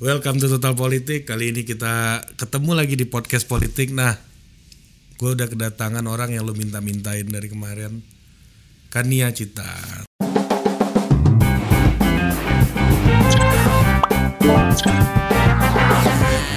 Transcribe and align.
Welcome 0.00 0.40
to 0.40 0.48
Total 0.48 0.72
Politik. 0.72 1.28
Kali 1.28 1.52
ini 1.52 1.60
kita 1.60 2.24
ketemu 2.40 2.72
lagi 2.72 2.96
di 2.96 3.04
podcast 3.04 3.44
politik. 3.44 3.92
Nah, 3.92 4.16
gue 5.20 5.30
udah 5.36 5.44
kedatangan 5.44 6.00
orang 6.08 6.32
yang 6.32 6.48
lo 6.48 6.56
minta-mintain 6.56 7.28
dari 7.28 7.52
kemarin. 7.52 8.00
Kania 8.88 9.28
Cita. 9.36 10.08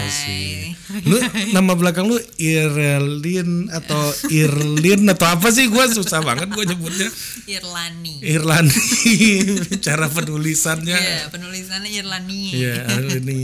Asik. 0.08 0.74
Lu 1.08 1.18
nama 1.56 1.74
belakang 1.74 2.06
lu 2.06 2.20
Irlin 2.38 3.72
atau 3.72 4.02
Irlin 4.30 5.08
atau 5.10 5.28
apa 5.32 5.50
sih? 5.50 5.72
Gue 5.72 5.86
susah 5.90 6.20
banget 6.22 6.52
gue 6.52 6.66
nyebutnya. 6.68 7.10
Irlani. 7.48 8.16
Irlandi. 8.22 9.24
Cara 9.86 10.08
penulisannya. 10.12 10.98
Iya, 10.98 11.32
penulisannya 11.32 11.90
Irlani. 11.92 12.44
Iya, 12.52 12.76
ini 13.20 13.40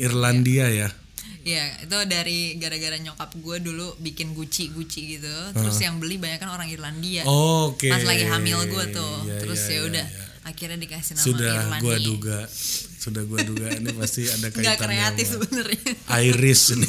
Irlandia 0.00 0.66
ya. 0.70 0.88
Iya, 1.44 1.84
itu 1.84 1.98
dari 2.08 2.56
gara-gara 2.56 2.96
nyokap 2.96 3.36
gue 3.36 3.56
dulu 3.60 4.00
bikin 4.00 4.32
Gucci 4.32 4.72
gitu. 4.72 5.34
Terus 5.52 5.76
yang 5.76 6.00
beli 6.00 6.16
banyak 6.16 6.40
kan 6.40 6.48
orang 6.48 6.72
Irlandia. 6.72 7.20
Oke. 7.28 7.92
Pas 7.92 8.00
lagi 8.00 8.24
hamil 8.24 8.64
gue 8.64 8.84
tuh. 8.96 9.14
Iya, 9.28 9.38
Terus 9.44 9.60
iya, 9.60 9.68
ya 9.68 9.76
iya, 9.76 9.80
udah 9.84 10.04
iya. 10.08 10.24
akhirnya 10.48 10.78
dikasih 10.80 11.12
nama 11.20 11.24
Sudah 11.28 11.52
Irlani. 11.52 11.82
gua 11.84 11.96
duga. 12.00 12.38
Sudah 13.04 13.20
gua 13.22 13.36
duga 13.38 13.68
ini 13.68 13.92
pasti 13.92 14.24
ada 14.24 14.48
kaitannya. 14.48 14.64
Nggak 14.64 14.80
kreatif 14.80 15.26
sebenarnya. 15.30 15.80
Iris 16.18 16.62
ini. 16.72 16.88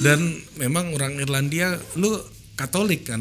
Dan 0.00 0.20
memang 0.56 0.92
orang 0.92 1.20
Irlandia 1.20 1.76
lu 1.94 2.16
Katolik 2.52 3.04
kan 3.04 3.18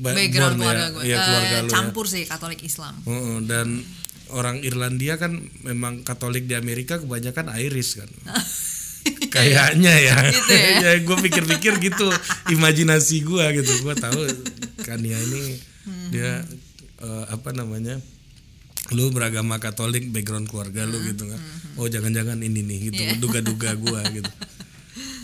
Ba- 0.00 0.12
Background 0.12 0.56
keluarga 0.56 0.86
gue. 0.90 1.02
Iya, 1.04 1.16
keluarga 1.18 1.56
lu 1.58 1.66
ya. 1.66 1.72
campur 1.72 2.04
sih 2.06 2.22
Katolik 2.24 2.60
Islam. 2.62 2.94
Heeh, 3.02 3.36
dan 3.42 3.82
orang 4.30 4.60
Irlandia 4.60 5.16
kan 5.16 5.32
memang 5.62 6.00
Katolik 6.00 6.44
di 6.44 6.54
Amerika 6.54 6.96
kebanyakan 6.96 7.52
Iris 7.56 7.96
kan. 7.96 8.10
Kayaknya 9.34 9.94
ya. 9.94 10.16
Gitu 10.28 10.52
ya? 10.52 10.92
gue 11.06 11.16
pikir-pikir 11.22 11.76
gitu 11.78 12.08
imajinasi 12.50 13.20
gue 13.22 13.44
gitu. 13.54 13.72
Gue 13.82 13.94
tahu 13.94 14.20
Kania 14.80 15.18
ini 15.20 15.76
Hmm. 15.86 16.10
dia 16.10 16.42
eh, 16.98 17.24
apa 17.30 17.54
namanya? 17.54 18.02
Lu 18.94 19.10
beragama 19.10 19.58
Katolik, 19.58 20.10
background 20.14 20.46
keluarga 20.46 20.86
lu 20.86 21.02
gitu 21.02 21.26
kan. 21.26 21.40
Oh, 21.74 21.90
jangan-jangan 21.90 22.38
ini 22.38 22.62
nih 22.62 22.78
gitu. 22.90 23.02
Iya. 23.02 23.18
Duga-duga 23.18 23.74
gua 23.74 24.06
gitu. 24.14 24.30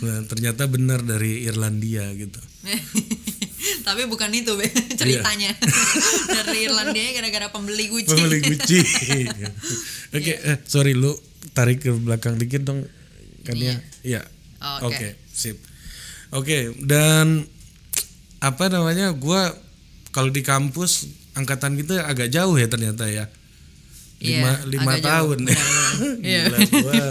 Nah, 0.03 0.27
ternyata 0.27 0.67
benar 0.67 1.07
dari 1.07 1.47
Irlandia 1.47 2.11
gitu. 2.19 2.41
Tapi 3.87 4.03
bukan 4.11 4.31
itu 4.35 4.59
Be, 4.59 4.67
Iya. 4.67 4.99
ceritanya. 4.99 5.51
dari 6.43 6.67
Irlandia 6.67 7.15
gara-gara 7.15 7.55
pembeli 7.55 7.87
Gucci. 7.87 8.11
Pembeli 8.11 8.39
Gucci. 8.43 8.81
Oke, 10.19 10.33
eh, 10.43 10.59
sorry 10.67 10.99
lu 10.99 11.15
tarik 11.55 11.87
ke 11.87 11.91
belakang 11.95 12.35
dikit 12.39 12.67
dong 12.67 12.83
kan 13.47 13.55
ya. 13.55 13.79
Iya. 14.03 14.23
Oke. 14.83 15.19
Sip. 15.31 15.59
Oke, 16.35 16.75
dan 16.83 17.47
apa 18.43 18.65
namanya? 18.67 19.15
Gua 19.15 19.55
kalau 20.11 20.35
di 20.35 20.43
kampus 20.43 21.07
angkatan 21.39 21.79
kita 21.79 22.05
agak 22.05 22.29
jauh 22.29 22.59
ya 22.59 22.67
ternyata 22.67 23.07
ya. 23.07 23.31
Lima, 24.23 24.51
Iya, 24.55 24.71
lima 24.71 24.93
tahun. 24.99 25.39
Iya. 26.23 26.43
Gila, 26.47 26.59
gua 26.71 27.03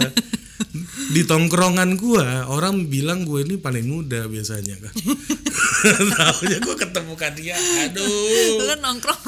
di 1.12 1.28
tongkrongan 1.28 2.00
gua 2.00 2.48
orang 2.48 2.88
bilang 2.88 3.28
gue 3.28 3.44
ini 3.44 3.60
paling 3.60 3.84
muda 3.84 4.24
biasanya 4.24 4.80
kan. 4.80 4.94
Tahunya 6.16 6.58
gua 6.62 6.76
ketemu 6.78 7.12
dia, 7.34 7.56
aduh. 7.84 8.08
Lu 8.64 8.74
nongkrong 8.80 9.20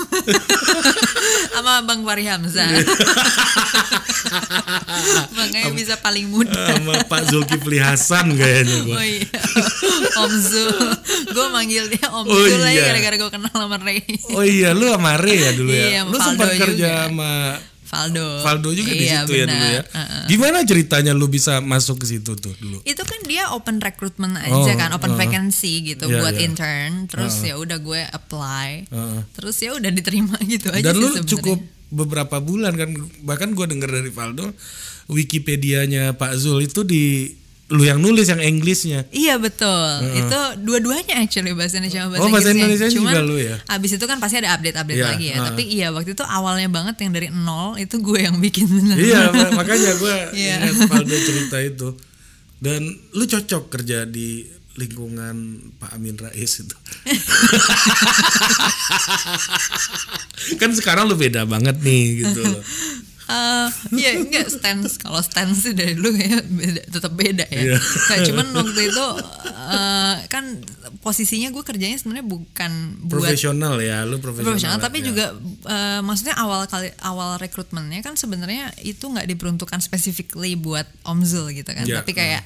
sama 1.52 1.84
Bang 1.84 2.00
Fahri 2.02 2.24
Hamzah. 2.24 2.64
Makanya 5.34 5.70
bisa 5.74 5.94
paling 6.00 6.30
muda. 6.30 6.74
sama 6.74 7.04
Pak 7.04 7.22
Zulkifli 7.28 7.78
Hasan 7.78 8.34
kayaknya 8.34 8.76
gue. 8.86 8.96
Oh 8.96 9.04
iya, 9.04 9.28
Om 10.16 10.32
Zul. 10.40 10.78
Gue 11.30 11.46
manggil 11.50 11.84
dia 11.90 12.06
Om 12.08 12.24
Oh 12.24 12.38
Zul 12.38 12.64
iya. 12.66 12.88
gara-gara 12.88 13.16
gue 13.18 13.30
kenal 13.30 13.52
sama 13.54 13.76
Ray. 13.78 14.00
Oh 14.32 14.44
iya, 14.44 14.72
lu 14.72 14.88
sama 14.88 15.18
Re 15.18 15.34
ya 15.36 15.50
dulu 15.52 15.70
ya. 15.70 15.86
Iya, 15.90 16.00
lu 16.06 16.16
sempat 16.16 16.48
kerja 16.56 16.72
juga. 16.72 17.04
sama 17.10 17.32
Faldo. 17.96 18.26
Valdo 18.40 18.68
juga 18.70 18.90
di 18.90 19.04
Iya, 19.04 19.22
situ 19.22 19.32
ya 19.32 19.44
dulu 19.44 19.64
ya. 19.64 19.80
benar. 19.80 19.84
Heeh. 19.88 20.22
Gimana 20.26 20.58
ceritanya 20.62 21.12
lu 21.12 21.26
bisa 21.26 21.58
masuk 21.58 21.96
ke 21.98 22.06
situ 22.08 22.34
tuh 22.34 22.54
dulu? 22.54 22.82
Itu 22.82 23.02
kan 23.02 23.20
dia 23.22 23.48
open 23.50 23.78
recruitment 23.78 24.34
aja 24.36 24.50
Oh, 24.52 24.66
kan, 24.72 24.90
open 24.90 25.10
heeh. 25.10 25.20
vacancy 25.20 25.72
gitu 25.86 26.04
Iya, 26.04 26.18
buat 26.18 26.34
iya. 26.34 26.44
intern. 26.44 27.06
Terus 27.06 27.34
ya 27.40 27.54
udah 27.54 27.78
gue 27.78 28.02
apply. 28.04 28.68
Heeh. 28.86 29.20
Terus 29.32 29.56
ya 29.58 29.70
udah 29.72 29.90
diterima 29.90 30.34
gitu 30.48 30.68
aja 30.68 30.82
Dan 30.82 30.92
sih 30.92 31.00
lu 31.00 31.08
sebenarnya. 31.08 31.30
cukup 31.30 31.58
beberapa 31.88 32.36
bulan 32.38 32.74
kan 32.74 32.90
bahkan 33.20 33.50
gue 33.50 33.64
denger 33.64 33.86
dari 33.92 34.10
Valdo 34.10 34.50
Wikipedianya 35.06 36.12
Pak 36.12 36.32
Zul 36.34 36.64
itu 36.64 36.82
di 36.82 37.30
lu 37.66 37.80
yang 37.80 37.96
nulis 37.96 38.28
yang 38.28 38.38
Inggrisnya. 38.38 39.08
Iya 39.08 39.36
betul. 39.36 39.88
Itu 40.12 40.38
dua-duanya 40.60 41.16
actually 41.16 41.52
bahasa 41.52 41.76
Indonesia 41.76 42.02
sama 42.02 42.12
bahasa 42.12 42.22
Oh, 42.22 42.28
bahasa 42.28 42.50
Cuman 42.52 42.92
juga 42.92 43.20
lu 43.20 43.36
ya? 43.36 43.56
abis 43.66 43.90
itu 43.92 44.04
kan 44.04 44.18
pasti 44.18 44.36
ada 44.36 44.52
update-update 44.52 44.94
Iya, 44.94 45.06
lagi 45.06 45.26
ya. 45.26 45.34
heeh. 45.34 45.46
Tapi 45.48 45.62
iya 45.66 45.86
waktu 45.88 46.12
itu 46.12 46.20
awalnya 46.22 46.68
banget 46.68 47.00
yang 47.00 47.10
dari 47.10 47.28
nol 47.28 47.76
itu 47.76 47.96
gue 47.98 48.20
yang 48.20 48.36
bikin 48.36 48.68
bener. 48.68 48.96
iya, 48.96 49.28
ma- 49.28 49.56
makanya 49.56 49.92
gue 49.94 50.16
Iya. 50.42 50.56
ingat 50.62 50.76
Valdo 50.86 51.16
cerita 51.16 51.56
itu. 51.58 51.88
Dan 52.58 52.80
lu 53.10 53.24
cocok 53.24 53.68
kerja 53.70 54.04
di 54.04 54.44
lingkungan 54.74 55.36
Pak 55.78 55.94
Amin 55.94 56.16
Rais 56.16 56.52
itu. 56.58 56.76
kan 60.54 60.70
sekarang 60.70 61.06
lu 61.06 61.14
beda 61.14 61.44
banget 61.44 61.78
nih 61.80 62.04
gitu 62.20 62.40
loh. 62.42 62.60
Eh, 63.26 63.68
Iya 63.94 64.20
enggak 64.20 64.46
stance 64.48 64.96
kalau 64.96 65.16
stance 65.18 65.62
sih 65.62 65.72
dari 65.72 65.92
dulu 65.92 66.12
kayak 66.12 66.44
beda, 66.44 66.80
tetap 66.86 67.12
beda 67.12 67.44
ya. 67.48 67.62
Iya. 67.72 67.76
Nah, 67.80 68.18
cuman 68.22 68.46
waktu 68.54 68.80
itu 68.84 69.06
eh, 69.48 70.16
kan 70.28 70.44
posisinya 71.00 71.48
gue 71.48 71.60
kerjanya 71.60 71.96
sebenarnya 71.96 72.22
bukan 72.22 72.72
buat 73.02 73.24
profesional 73.24 73.80
ya, 73.80 74.04
lu 74.04 74.18
profesional. 74.18 74.52
profesional 74.52 74.78
tapi 74.78 75.00
ya. 75.00 75.04
juga 75.08 75.26
eh, 75.64 76.00
maksudnya 76.00 76.36
awal 76.36 76.64
kali 76.64 76.92
awal 77.00 77.36
rekrutmennya 77.36 78.00
kan 78.00 78.12
sebenarnya 78.14 78.68
itu 78.80 79.02
nggak 79.02 79.24
diperuntukkan 79.26 79.80
specifically 79.80 80.52
buat 80.54 80.84
Omzul 81.02 81.48
gitu 81.50 81.68
kan 81.68 81.84
Ya, 81.84 82.00
tapi 82.00 82.12
kayak 82.12 82.44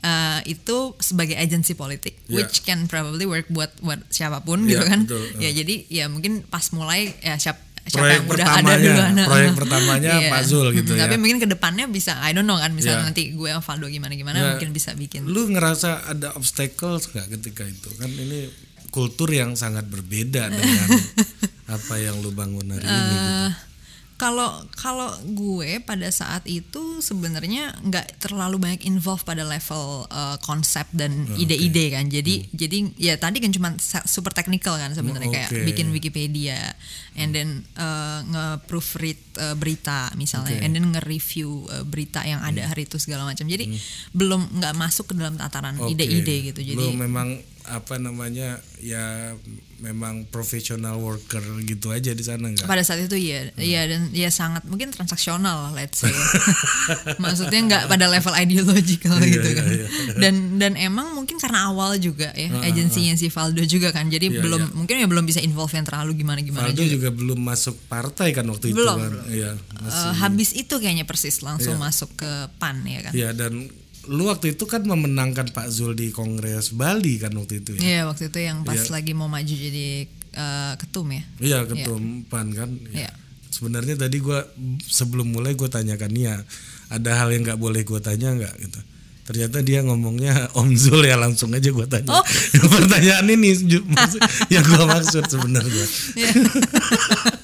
eh, 0.00 0.40
itu 0.46 0.94
sebagai 0.98 1.34
agensi 1.34 1.74
politik 1.74 2.22
Ya. 2.24 2.38
which 2.38 2.62
can 2.62 2.86
probably 2.86 3.26
work 3.26 3.46
buat 3.48 3.74
buat 3.80 3.98
siapa 4.06 4.40
pun 4.40 4.62
Ya, 4.62 4.78
gitu 4.78 4.84
kan 4.86 5.00
betul. 5.04 5.22
ya 5.38 5.50
jadi 5.50 5.74
ya 5.86 6.04
mungkin 6.06 6.42
pas 6.44 6.70
mulai 6.70 7.10
ya 7.18 7.34
siap 7.34 7.58
siapa 7.58 7.69
Proyek 7.92 8.20
pertamanya, 8.24 8.76
duluan 8.80 9.12
proyek 9.20 9.50
pertamanya 9.52 10.10
Iya. 10.16 10.28
Pak 10.28 10.42
Zul 10.44 10.66
gitu 10.72 10.90
Mm, 10.90 10.96
ya. 10.96 11.02
tapi 11.04 11.16
mungkin 11.16 11.38
ke 11.38 11.48
depannya 11.48 11.84
bisa 11.86 12.18
I 12.18 12.30
don't 12.30 12.44
know 12.44 12.56
kan 12.56 12.70
misalnya 12.70 13.02
Ya. 13.02 13.06
nanti 13.06 13.22
gue 13.30 13.48
sama 13.48 13.60
Valdo 13.60 13.86
gimana 13.86 14.12
gimana 14.12 14.36
Ya. 14.36 14.46
mungkin 14.52 14.70
bisa 14.70 14.92
bikin 14.92 15.24
Lu 15.24 15.46
ngerasa 15.46 16.06
ada 16.06 16.32
obstacles 16.32 17.08
nggak 17.08 17.26
ketika 17.34 17.62
itu? 17.62 17.90
Kan 17.94 18.10
ini 18.10 18.46
kultur 18.88 19.28
yang 19.28 19.54
sangat 19.54 19.84
berbeda 19.84 20.50
dengan 20.52 20.86
apa 21.68 21.94
yang 21.96 22.18
lu 22.18 22.30
bangun 22.30 22.66
hari 22.68 22.82
ini. 22.82 22.98
gitu. 23.08 23.69
Kalau 24.20 24.68
kalau 24.76 25.08
gue 25.24 25.80
pada 25.80 26.12
saat 26.12 26.44
itu 26.44 27.00
sebenarnya 27.00 27.72
nggak 27.80 28.20
terlalu 28.20 28.60
banyak 28.60 28.84
involve 28.84 29.24
pada 29.24 29.48
level 29.48 30.04
eh, 30.12 30.36
konsep 30.44 30.84
dan 30.92 31.24
ide-ide 31.40 31.96
kan. 31.96 32.04
Jadi 32.12 32.52
jadi 32.52 32.78
ya 33.00 33.16
tadi 33.16 33.40
kan 33.40 33.48
cuma 33.48 33.72
super 34.04 34.36
technical 34.36 34.76
kan 34.76 34.92
sebenarnya. 34.92 35.24
Oh, 35.24 35.32
kayak 35.32 35.50
bikin 35.72 35.88
Wikipedia 35.88 36.76
and 37.16 37.32
then 37.32 37.64
eh, 37.80 38.20
nge-proofread 38.28 39.18
eh, 39.40 39.56
berita 39.56 40.12
misalnya 40.20 40.60
Oke. 40.60 40.64
and 40.68 40.76
then 40.76 40.84
nge-review 40.92 41.64
eh, 41.72 41.84
berita 41.88 42.20
yang 42.28 42.44
ada 42.44 42.68
hari 42.68 42.84
itu 42.84 43.00
segala 43.00 43.24
macam. 43.24 43.48
Jadi 43.48 43.72
belum 44.12 44.60
nggak 44.60 44.74
masuk 44.76 45.10
ke 45.10 45.14
dalam 45.16 45.40
tataran 45.40 45.80
ide-ide 45.88 46.52
gitu. 46.52 46.60
Jadi 46.60 46.76
lu 46.76 46.92
memang 46.92 47.40
apa 47.70 47.96
namanya 47.96 48.58
ya 48.78 49.34
memang 49.78 50.28
professional 50.28 50.98
worker 50.98 51.40
gitu 51.62 51.88
aja 51.88 52.10
di 52.10 52.20
sana 52.20 52.48
nggak? 52.48 52.66
pada 52.66 52.82
saat 52.82 53.00
itu 53.00 53.16
iya 53.16 53.48
iya 53.56 53.86
dan 53.86 54.10
ya 54.10 54.28
sangat 54.28 54.66
mungkin 54.66 54.90
transaksional 54.90 55.72
let's 55.72 56.02
say 56.02 56.12
maksudnya 57.22 57.60
nggak 57.62 57.82
pada 57.86 58.06
level 58.06 58.34
ideological 58.34 59.16
Iya, 59.16 59.30
gitu 59.30 59.48
iya, 59.48 59.56
kan 59.56 59.66
iya. 59.66 59.86
dan 60.18 60.34
dan 60.58 60.72
emang 60.76 61.14
mungkin 61.14 61.36
karena 61.36 61.68
awal 61.68 61.96
juga 61.96 62.28
ya 62.34 62.50
agensinya 62.62 63.14
si 63.14 63.28
Valdo 63.28 63.64
juga 63.64 63.90
kan 63.90 64.06
jadi 64.06 64.28
Iya, 64.28 64.42
belum 64.42 64.62
iya. 64.62 64.74
mungkin 64.76 64.94
ya 65.00 65.06
belum 65.08 65.24
bisa 65.24 65.40
involve 65.40 65.72
yang 65.72 65.86
terlalu 65.86 66.12
gimana 66.18 66.40
gimana 66.40 66.68
Valdo 66.68 66.82
juga 66.82 66.92
juga 66.92 67.08
belum 67.10 67.40
masuk 67.40 67.76
partai 67.86 68.30
kan 68.30 68.44
waktu 68.46 68.70
Belum, 68.70 68.96
itu 68.96 69.00
kan? 69.00 69.10
belum. 69.16 69.32
Eh, 69.32 69.54
masih. 69.80 70.12
habis 70.18 70.50
itu 70.52 70.74
kayaknya 70.76 71.08
persis 71.08 71.40
langsung 71.40 71.76
Iya. 71.76 71.84
masuk 71.86 72.10
ke 72.14 72.30
PAN 72.60 72.84
ya 72.84 73.00
kan 73.00 73.12
Iya 73.12 73.28
dan 73.32 73.64
lu 74.08 74.32
waktu 74.32 74.56
itu 74.56 74.64
kan 74.64 74.80
memenangkan 74.80 75.52
Pak 75.52 75.68
Zul 75.68 75.92
di 75.92 76.08
Kongres 76.08 76.72
Bali 76.72 77.20
kan 77.20 77.36
waktu 77.36 77.60
itu 77.60 77.76
ya? 77.76 77.80
Iya 77.80 78.00
waktu 78.08 78.32
itu 78.32 78.38
yang 78.40 78.64
pas 78.64 78.80
Iya. 78.80 78.88
lagi 78.88 79.12
mau 79.12 79.28
maju 79.28 79.50
jadi 79.52 80.08
eh, 80.30 80.72
ketum 80.78 81.10
ya 81.10 81.22
Iya 81.36 81.58
ketum 81.68 82.24
PAN 82.24 82.54
kan. 82.54 82.70
Iya. 82.90 83.12
Sebenarnya 83.50 83.98
tadi 83.98 84.22
gua 84.22 84.40
sebelum 84.80 85.34
mulai 85.34 85.52
gue 85.52 85.68
tanyakan 85.68 86.10
Nia 86.14 86.40
ada 86.88 87.10
hal 87.18 87.28
yang 87.30 87.44
nggak 87.44 87.60
boleh 87.60 87.84
gue 87.84 88.00
tanya 88.00 88.32
nggak 88.32 88.54
gitu. 88.62 88.80
Ternyata 89.30 89.62
dia 89.62 89.84
ngomongnya 89.84 90.32
Om 90.58 90.74
Zul 90.74 91.04
ya 91.04 91.14
langsung 91.14 91.52
aja 91.52 91.68
gue 91.68 91.86
tanya. 91.86 92.08
Oh. 92.10 92.24
Pertanyaan 92.74 93.28
ini 93.28 93.52
yang 94.48 94.64
gue 94.64 94.84
maksud 94.86 95.28
sebenarnya. 95.28 95.86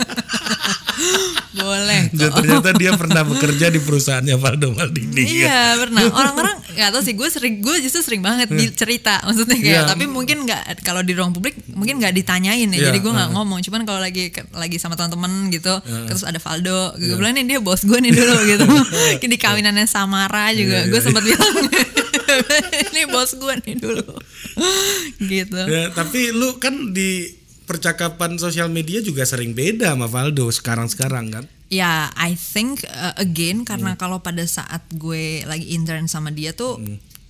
Iya. 1.56 1.64
Boleh. 1.64 2.00
Kok. 2.16 2.34
ternyata 2.36 2.70
dia 2.74 2.90
pernah 2.92 3.22
bekerja 3.24 3.66
di 3.68 3.80
perusahaannya 3.80 4.36
Valdo 4.36 4.68
Maldini. 4.70 5.16
kan? 5.16 5.26
Iya 5.26 5.60
pernah 5.76 6.02
orang-orang 6.12 6.56
nggak 6.76 6.90
tahu 6.92 7.02
sih 7.02 7.14
gue 7.16 7.28
sering 7.28 7.54
gue 7.64 7.74
justru 7.80 8.04
sering 8.04 8.20
banget 8.20 8.52
di 8.52 8.68
cerita 8.70 9.24
maksudnya 9.24 9.56
kayak 9.56 9.82
Iya. 9.82 9.88
tapi 9.88 10.04
mungkin 10.04 10.44
nggak 10.44 10.84
kalau 10.84 11.00
di 11.00 11.16
ruang 11.16 11.32
publik 11.32 11.56
mungkin 11.72 11.96
nggak 11.96 12.12
ditanyain 12.12 12.68
ya 12.68 12.76
Iya, 12.76 12.86
jadi 12.92 12.98
gue 13.00 13.12
nggak 13.12 13.30
uh. 13.32 13.34
ngomong 13.34 13.64
cuman 13.64 13.80
kalau 13.88 14.00
lagi 14.00 14.28
lagi 14.52 14.76
sama 14.76 14.92
teman-teman 14.94 15.48
gitu 15.48 15.72
terus 16.04 16.20
ada 16.20 16.36
Valdo 16.36 16.92
gue 16.94 17.16
bilang 17.16 17.32
nih 17.32 17.48
dia 17.48 17.58
bos 17.64 17.80
gue 17.80 17.96
nih 17.96 18.12
dulu 18.12 18.36
gitu 18.52 18.64
di 19.26 19.38
kawinannya 19.40 19.88
Samara 19.88 20.52
juga 20.52 20.84
Iya, 20.84 20.90
gue 20.92 21.00
iya, 21.00 21.04
sempat 21.04 21.22
bilang 21.24 21.54
ini 22.92 23.02
bos 23.08 23.30
gue 23.32 23.54
nih 23.64 23.74
dulu 23.80 24.04
gitu 25.22 25.60
Ya, 25.66 25.88
tapi 25.92 26.32
lu 26.32 26.56
kan 26.60 26.92
di 26.92 27.35
percakapan 27.66 28.38
sosial 28.38 28.70
media 28.70 29.02
juga 29.02 29.22
sering 29.22 29.52
beda 29.52 29.92
sama 29.92 30.06
Valdo 30.06 30.46
sekarang-sekarang 30.48 31.26
kan? 31.28 31.44
Ya, 31.66 32.14
I 32.14 32.32
think 32.32 32.86
uh, 32.86 33.18
again 33.18 33.66
karena 33.66 33.92
Hmm. 33.92 34.00
kalau 34.00 34.18
pada 34.22 34.46
saat 34.46 34.86
gue 34.94 35.42
lagi 35.42 35.74
intern 35.74 36.06
sama 36.06 36.30
dia 36.30 36.54
tuh 36.54 36.78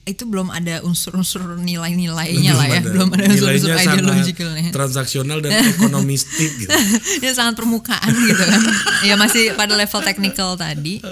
itu 0.07 0.23
belum 0.23 0.55
ada 0.55 0.87
unsur-unsur 0.87 1.59
nilai-nilainya 1.59 2.53
lah 2.55 2.67
ya, 2.69 2.79
belum 2.79 3.11
ada 3.11 3.27
unsur-unsur 3.27 3.75
ideologikalnya. 3.75 4.71
transaksional 4.71 5.43
dan 5.43 5.51
ekonomistik 5.67 6.53
gitu. 6.63 6.71
Dia 7.25 7.35
sangat 7.35 7.59
permukaan 7.59 8.15
gitu 8.15 8.39
kan. 8.39 8.61
ya 9.03 9.19
masih 9.19 9.59
pada 9.59 9.75
level 9.75 10.01
technical 10.05 10.55
tadi. 10.55 11.03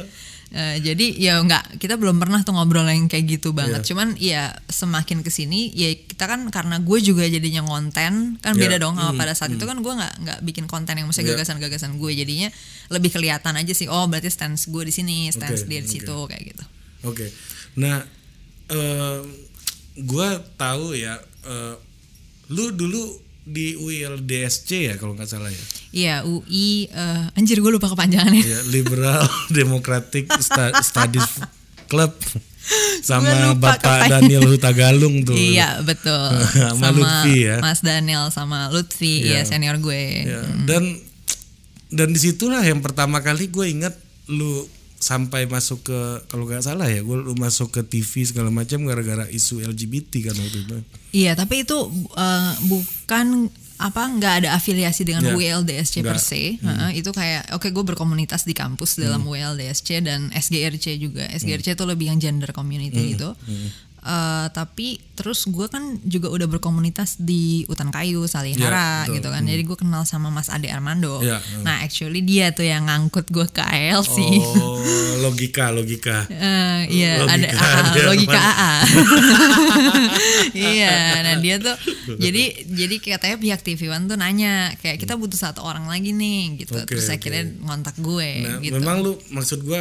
Eh, 0.55 0.79
jadi 0.79 1.07
ya 1.19 1.35
nggak 1.43 1.83
kita 1.83 1.99
belum 1.99 2.23
pernah 2.23 2.39
tuh 2.47 2.55
ngobrol 2.55 2.87
yang 2.87 3.11
kayak 3.11 3.27
gitu 3.27 3.51
banget. 3.51 3.83
Iya. 3.83 3.87
Cuman 3.91 4.09
ya 4.15 4.43
semakin 4.71 5.27
ke 5.27 5.31
sini 5.35 5.75
ya 5.75 5.91
kita 5.91 6.31
kan 6.31 6.47
karena 6.47 6.79
gue 6.79 6.99
juga 7.03 7.27
jadinya 7.27 7.67
konten 7.67 8.39
kan 8.39 8.53
beda 8.55 8.79
Iya. 8.79 8.83
dong 8.87 8.95
sama 8.95 9.11
Hmm, 9.11 9.19
pada 9.19 9.35
saat 9.35 9.51
itu 9.51 9.67
kan 9.67 9.83
gue 9.83 9.91
nggak 9.91 10.15
nggak 10.23 10.39
bikin 10.47 10.71
konten 10.71 10.95
yang 10.95 11.11
mesti 11.11 11.27
Iya. 11.27 11.35
gagasan-gagasan 11.35 11.99
gue 11.99 12.11
jadinya 12.15 12.55
lebih 12.87 13.11
kelihatan 13.11 13.59
aja 13.59 13.75
sih. 13.75 13.91
Oh 13.91 14.07
berarti 14.07 14.31
stance 14.31 14.71
gue 14.71 14.87
di 14.87 14.95
sini, 14.95 15.27
stance 15.29 15.67
Oke, 15.67 15.69
dia 15.69 15.83
di 15.83 15.91
oke. 15.91 15.95
situ 15.99 16.17
kayak 16.31 16.43
gitu. 16.47 16.65
Oke. 17.03 17.27
Nah, 17.75 17.99
eh 18.71 19.21
gua 20.01 20.29
tahu 20.55 20.95
ya 20.95 21.19
eh, 21.45 21.75
lu 22.49 22.71
dulu 22.71 23.03
di 23.45 23.77
UILDSC 23.77 24.69
ya 24.89 24.95
kalau 24.97 25.13
nggak 25.13 25.29
salah 25.29 25.53
ya. 25.53 25.65
Iya 25.93 26.15
UI 26.25 26.89
eh, 26.89 27.37
anjir 27.37 27.61
gue 27.61 27.69
lupa 27.69 27.93
kepanjangannya. 27.93 28.41
Ya, 28.41 28.61
Liberal 28.69 29.21
Democratic 29.53 30.33
Studies 30.81 31.29
Club 31.87 32.17
sama 33.05 33.53
Bapak 33.53 33.85
kepanjangan. 33.85 34.11
Daniel 34.25 34.45
Hutagaluung 34.49 35.17
tuh. 35.23 35.37
Iya 35.37 35.85
betul 35.85 36.33
Sama 36.73 36.89
Lutfi 36.91 37.37
ya. 37.45 37.61
Mas 37.61 37.85
Daniel 37.85 38.33
sama 38.33 38.73
Lutfi 38.73 39.29
Iya. 39.29 39.45
ya 39.45 39.49
senior 39.49 39.77
gue. 39.77 40.25
Ya, 40.25 40.41
dan 40.65 40.97
dan 41.93 42.11
di 42.11 42.19
situlah 42.19 42.65
yang 42.65 42.81
pertama 42.81 43.21
kali 43.21 43.53
gue 43.53 43.69
ingat 43.69 43.93
lu 44.27 44.65
sampai 45.05 45.45
masuk 45.45 45.85
ke 45.85 46.01
kalau 46.33 46.49
nggak 46.49 46.65
salah 46.65 46.89
ya 46.89 47.05
gue 47.05 47.17
lu 47.21 47.37
masuk 47.37 47.69
ke 47.77 47.85
TV 47.85 48.25
segala 48.25 48.49
macam 48.49 48.81
gara-gara 48.89 49.29
isu 49.29 49.61
LGBT 49.61 50.33
kan 50.33 50.37
waktu 50.41 50.59
itu. 50.65 50.77
Iya 51.13 51.37
tapi 51.37 51.69
itu 51.69 51.77
eh, 52.17 52.53
bukan 52.65 53.53
apa 53.75 54.07
nggak 54.07 54.35
ada 54.41 54.49
afiliasi 54.57 55.05
dengan 55.05 55.29
Ya, 55.29 55.37
ULDSC 55.37 56.01
per 56.01 56.17
se. 56.23 56.57
Heeh, 56.57 56.91
itu 57.05 57.11
kayak 57.11 57.53
oke 57.53 57.69
gue 57.69 57.85
berkomunitas 57.85 58.49
di 58.49 58.57
kampus 58.57 58.97
dalam 58.97 59.21
ULDSC 59.27 60.01
dan 60.01 60.33
SGRC 60.33 60.97
juga. 60.97 61.29
SGRC 61.29 61.77
itu 61.77 61.85
lebih 61.85 62.09
yang 62.09 62.19
gender 62.23 62.55
community 62.57 63.19
gitu. 63.19 63.37
Eh, 64.05 64.47
tapi 64.53 65.01
terus 65.15 65.49
gue 65.49 65.65
kan 65.65 65.81
juga 66.05 66.29
udah 66.29 66.45
berkomunitas 66.45 67.17
di 67.17 67.65
Utan 67.67 67.89
Kayu, 67.89 68.29
Salihara 68.29 68.69
Ya, 68.69 68.85
betul. 69.03 69.15
gitu 69.17 69.29
kan. 69.31 69.43
Jadi 69.43 69.63
gue 69.65 69.77
kenal 69.77 70.05
sama 70.05 70.29
Mas 70.29 70.47
Ade 70.47 70.69
Armando. 70.69 71.19
Ya, 71.19 71.41
Nah 71.61 71.81
actually 71.81 72.21
dia 72.21 72.53
tuh 72.53 72.63
yang 72.63 72.85
ngangkut 72.85 73.25
gue 73.27 73.49
ke 73.49 73.65
ALC. 73.65 74.17
oh 74.37 74.77
logika 75.25 75.73
logika 75.73 76.29
Eh, 76.29 76.81
iya 76.93 77.17
ada 77.17 77.33
Logika 77.33 77.57
AA, 77.57 77.81
dia 77.89 78.05
logika? 78.05 78.41
AA. 78.45 78.73
iya, 80.53 80.93
nah 81.23 81.35
dia 81.39 81.57
tuh 81.57 81.73
jadi 82.15 82.45
jadi 82.67 82.95
katanya 83.01 83.37
pihak 83.39 83.61
TV 83.63 83.89
One 83.89 84.05
tuh 84.05 84.17
nanya 84.17 84.73
kayak 84.79 85.01
kita 85.01 85.17
butuh 85.17 85.39
satu 85.39 85.61
orang 85.61 85.87
lagi 85.87 86.13
nih 86.13 86.61
gitu. 86.61 86.77
Oke, 86.77 86.93
Terus 86.93 87.09
oke. 87.09 87.17
akhirnya 87.17 87.45
ngontak 87.63 87.97
gue 87.97 88.31
nah 88.43 88.59
gitu. 88.61 88.75
memang 88.75 89.01
lu 89.01 89.13
maksud 89.31 89.63
gue 89.63 89.81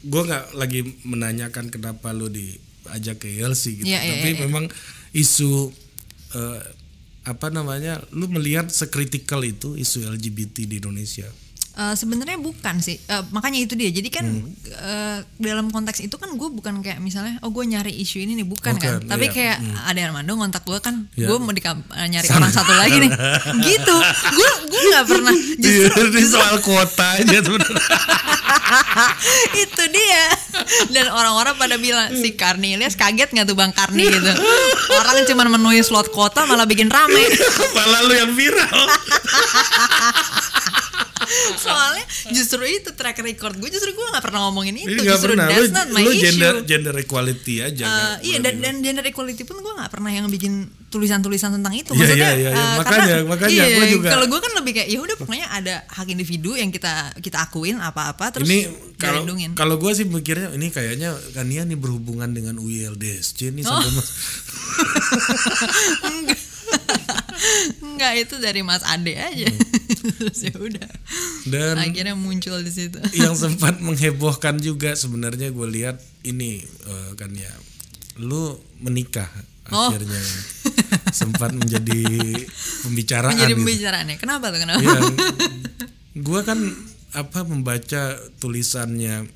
gue 0.00 0.22
nggak 0.22 0.54
lagi 0.54 0.80
menanyakan 1.02 1.70
kenapa 1.70 2.10
lu 2.10 2.30
diajak 2.90 3.22
ke 3.22 3.38
ILC 3.38 3.64
gitu. 3.82 3.86
Iya, 3.86 4.02
tapi 4.02 4.28
iya. 4.34 4.40
memang 4.42 4.66
isu 5.14 5.70
eh, 6.34 6.62
apa 7.22 7.46
namanya 7.52 8.02
lu 8.16 8.26
melihat 8.26 8.66
sekritikal 8.66 9.38
itu 9.46 9.78
isu 9.78 10.10
LGBT 10.10 10.66
di 10.66 10.82
Indonesia? 10.82 11.30
Eh, 11.70 11.94
sebenarnya 11.94 12.34
bukan 12.42 12.82
sih. 12.82 12.98
Eh, 12.98 13.22
makanya 13.30 13.62
itu 13.62 13.78
dia. 13.78 13.94
Jadi 13.94 14.10
kan 14.10 14.26
Hmm. 14.26 14.50
eh, 14.68 15.18
dalam 15.38 15.70
konteks 15.70 16.02
itu 16.02 16.18
kan 16.18 16.34
gue 16.34 16.48
bukan 16.50 16.82
kayak 16.82 16.98
misalnya 16.98 17.38
oh 17.46 17.54
gue 17.54 17.62
nyari 17.62 17.94
isu 17.94 18.26
ini 18.26 18.34
nih. 18.42 18.44
Bukan, 18.44 18.74
kan. 18.74 19.00
Bukan, 19.00 19.06
tapi 19.06 19.30
iya. 19.30 19.32
kayak 19.32 19.56
ada 19.86 20.00
Armando 20.10 20.34
ngontak 20.34 20.66
gue 20.66 20.76
kan 20.82 21.06
Iya. 21.14 21.30
gue 21.30 21.36
mau 21.38 21.54
di 21.54 21.62
nyari 21.62 22.26
orang 22.26 22.52
satu 22.52 22.74
lagi 22.74 22.96
nih. 23.00 23.10
Gitu. 23.70 23.96
Gue 24.34 24.50
gue 24.66 24.82
nggak 24.90 25.06
pernah 25.06 25.34
justru 25.62 26.02
ini 26.10 26.22
soal 26.26 26.56
kuota 26.60 27.06
aja 27.22 27.38
itu 29.62 29.82
dia 29.94 30.24
dan 30.94 31.06
orang-orang 31.10 31.54
pada 31.56 31.76
bilang 31.76 32.10
si 32.14 32.34
Karni 32.34 32.76
Ilyas 32.76 32.94
kaget 32.98 33.30
nggak 33.32 33.46
tuh 33.46 33.56
bang 33.56 33.72
Karni 33.74 34.04
gitu? 34.08 34.32
Orang 35.00 35.22
cuma 35.26 35.42
memenuhi 35.46 35.80
slot 35.82 36.10
kota 36.10 36.44
malah 36.46 36.66
bikin 36.66 36.90
rame. 36.90 37.24
Malah 37.76 38.00
lu 38.06 38.14
yang 38.14 38.32
viral 38.34 38.80
soalnya 41.60 42.04
justru 42.28 42.62
itu 42.62 42.90
track 42.90 43.18
record 43.18 43.54
gue 43.54 43.68
justru 43.68 43.90
gue 43.90 44.06
nggak 44.06 44.20
pernah 44.20 44.38
ngomongin 44.46 44.76
itu 44.76 44.88
Ini 44.88 44.98
nggak 44.98 45.06
justru 45.14 45.30
pernah 45.32 45.46
lu, 45.46 45.52
that's 45.56 45.70
not 45.70 45.86
my 45.88 46.00
lu 46.00 46.10
issue 46.10 46.22
gender 46.26 46.52
gender 46.64 46.94
equality 46.96 47.54
aja 47.60 47.84
kan? 47.84 48.16
iya 48.20 48.36
dan, 48.38 48.58
dan 48.58 48.78
gender 48.78 49.04
equality 49.04 49.42
pun 49.42 49.58
gue 49.58 49.72
nggak 49.72 49.88
pernah 49.88 50.08
yang 50.08 50.26
bikin 50.26 50.68
tulisan-tulisan 50.88 51.52
tentang 51.52 51.72
itu 51.72 51.88
Iya, 51.88 51.96
maksudnya 51.96 52.26
iya, 52.26 52.36
iya, 52.36 52.48
iya. 52.48 52.52
eh, 52.52 52.74
Makanya- 52.74 53.06
karena- 53.06 53.24
makanya 53.24 53.52
iya, 53.52 53.64
gua 53.72 53.84
juga- 53.86 54.10
kalau 54.10 54.26
gue 54.26 54.40
kan 54.40 54.52
lebih 54.54 54.72
kayak 54.74 54.88
ya 54.88 54.98
udah 55.00 55.16
pokoknya 55.16 55.46
ada 55.48 55.74
hak 55.86 56.06
individu 56.08 56.52
yang 56.52 56.68
kita 56.68 57.14
kita 57.16 57.36
akuin 57.40 57.76
apa-apa 57.78 58.24
terus 58.32 58.44
ini 58.44 58.68
kalau 58.96 59.24
kalau 59.54 59.74
gue 59.76 59.92
sih 59.92 60.04
mikirnya 60.04 60.50
ini 60.50 60.68
kayaknya 60.68 61.14
Kania 61.30 61.62
nih 61.62 61.74
berhubungan 61.74 62.28
dengan 62.28 62.56
UILDSC 62.56 63.50
nih 63.50 63.62
Oh. 63.62 63.72
sampai 63.72 63.90
mas- 63.92 64.10
Enggak 67.82 68.12
itu 68.18 68.34
dari 68.36 68.60
Mas 68.60 68.82
Ade 68.82 69.14
aja. 69.14 69.46
Terus 70.18 70.40
ya 70.42 70.54
udah. 70.54 70.90
dan 71.46 71.74
Akhirnya 71.76 72.14
muncul 72.14 72.60
di 72.60 72.70
situ. 72.70 72.98
yang 73.22 73.34
sempat 73.34 73.78
menghebohkan 73.78 74.58
juga 74.58 74.92
sebenarnya 74.92 75.50
gue 75.50 75.68
lihat 75.70 75.96
ini 76.22 76.58
eh, 76.62 77.10
kan 77.14 77.30
ya 77.30 77.50
lu 78.18 78.54
menikah 78.78 79.28
Oh. 79.70 79.86
akhirnya 79.86 80.18
sempat 81.14 81.54
menjadi 81.54 82.02
pembicaraan 82.82 83.38
Menjadi 83.38 83.54
gitu. 83.54 83.62
pembicaraannya. 83.62 84.16
Kenapa 84.18 84.50
tuh 84.50 84.58
kenapa? 84.58 84.82
Iya, 84.82 84.98
gue 86.18 86.40
kan 86.42 86.58
apa 87.14 87.38
membaca 87.46 88.02
tulisannya 88.42 89.30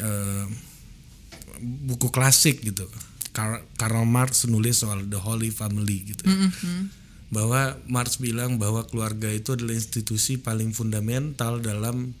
eh, 0.00 0.44
buku 1.60 2.08
klasik 2.08 2.64
gitu. 2.64 2.88
Kar- 3.36 3.60
Karl 3.76 4.08
Marx 4.08 4.48
nulis 4.48 4.80
soal 4.80 5.04
the 5.04 5.20
Holy 5.20 5.52
Family 5.52 6.08
gitu. 6.08 6.24
Bahwa 7.34 7.74
Marx 7.90 8.22
bilang 8.22 8.62
bahwa 8.62 8.86
keluarga 8.86 9.26
itu 9.26 9.58
adalah 9.58 9.74
institusi 9.74 10.38
paling 10.38 10.70
fundamental 10.70 11.58
dalam 11.58 12.14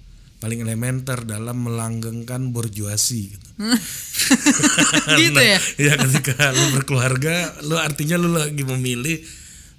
paling 0.44 0.60
elementer 0.60 1.24
dalam 1.24 1.56
melanggengkan 1.64 2.52
borjuasi 2.52 3.32
gitu. 3.32 3.48
gitu 5.24 5.40
ya. 5.40 5.56
ya 5.80 5.96
ketika 5.96 6.52
lu 6.52 6.76
berkeluarga, 6.76 7.48
lu 7.64 7.80
artinya 7.80 8.20
lu 8.20 8.28
lagi 8.36 8.60
memilih 8.60 9.24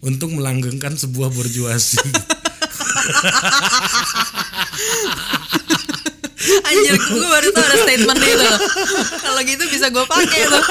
untuk 0.01 0.33
melanggengkan 0.33 0.97
sebuah 0.97 1.29
borjuasi. 1.29 2.01
Anjir 6.65 6.97
gue 6.97 7.27
baru 7.29 7.47
tau 7.53 7.61
ada 7.61 7.77
statement 7.85 8.21
itu 8.21 8.41
loh. 8.41 8.59
Kalau 9.21 9.41
gitu 9.45 9.63
bisa 9.69 9.93
gue 9.93 10.05
pakai 10.05 10.41
tuh. 10.49 10.65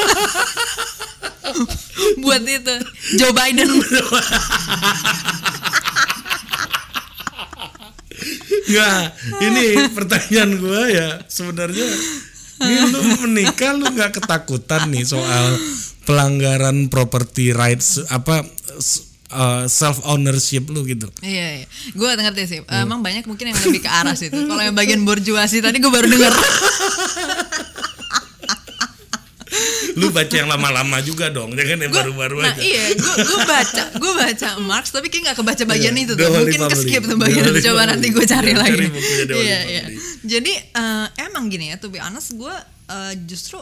Buat 2.26 2.42
itu 2.46 2.74
Joe 3.20 3.32
Biden. 3.36 3.68
Nggak, 8.64 9.00
ini 9.44 9.66
pertanyaan 9.92 10.50
gue 10.56 10.80
ya 10.96 11.20
sebenarnya 11.28 11.84
ini 12.64 12.76
lu 12.88 13.00
menikah 13.26 13.76
lu 13.76 13.92
nggak 13.92 14.16
ketakutan 14.22 14.88
nih 14.88 15.04
soal 15.04 15.52
pelanggaran 16.08 16.88
property 16.88 17.52
rights 17.52 18.00
apa 18.08 18.40
self 19.66 20.00
ownership 20.06 20.70
lu 20.70 20.86
gitu. 20.86 21.10
Iya, 21.20 21.64
iya. 21.64 21.66
gue 21.92 22.08
ngerti 22.16 22.42
sih. 22.46 22.58
Emang 22.70 23.02
banyak 23.02 23.26
mungkin 23.26 23.50
yang 23.50 23.58
lebih 23.58 23.82
ke 23.82 23.90
arah 23.90 24.14
situ. 24.14 24.36
Kalau 24.46 24.62
yang 24.62 24.76
bagian 24.78 25.02
borjuasi 25.02 25.58
tadi 25.60 25.82
gue 25.82 25.90
baru 25.90 26.06
dengar. 26.06 26.32
lu 29.94 30.10
baca 30.10 30.34
yang 30.34 30.46
lama-lama 30.46 30.98
juga 31.00 31.28
dong, 31.28 31.52
jangan 31.52 31.78
yang 31.80 31.88
Gua- 31.88 32.02
baru-baru 32.02 32.36
nah 32.40 32.50
aja. 32.50 32.60
iya 32.60 32.84
gue 32.96 33.40
baca 33.44 33.82
gue 33.94 34.12
baca 34.14 34.48
Marx 34.60 34.90
tapi 34.90 35.06
kayak 35.06 35.22
nggak 35.24 35.36
kebaca 35.38 35.62
bagian 35.64 35.94
Iya, 35.94 36.04
itu 36.04 36.12
tuh. 36.14 36.26
Mungkin 36.26 36.60
ke 36.64 36.76
skip 36.76 37.02
tuh 37.04 37.16
bagian 37.16 37.44
itu 37.46 37.60
coba 37.64 37.82
nanti 37.86 38.06
gue 38.08 38.24
cari 38.24 38.50
Cari 38.50 38.52
lagi. 38.54 38.86
iya 39.32 39.58
iya. 39.64 39.82
Jadi 40.20 40.52
eh, 40.52 41.06
emang 41.20 41.46
gini 41.46 41.70
ya 41.70 41.76
to 41.76 41.86
be 41.86 41.98
honest 41.98 42.32
gue 42.32 42.54
eh, 42.86 43.12
justru 43.24 43.60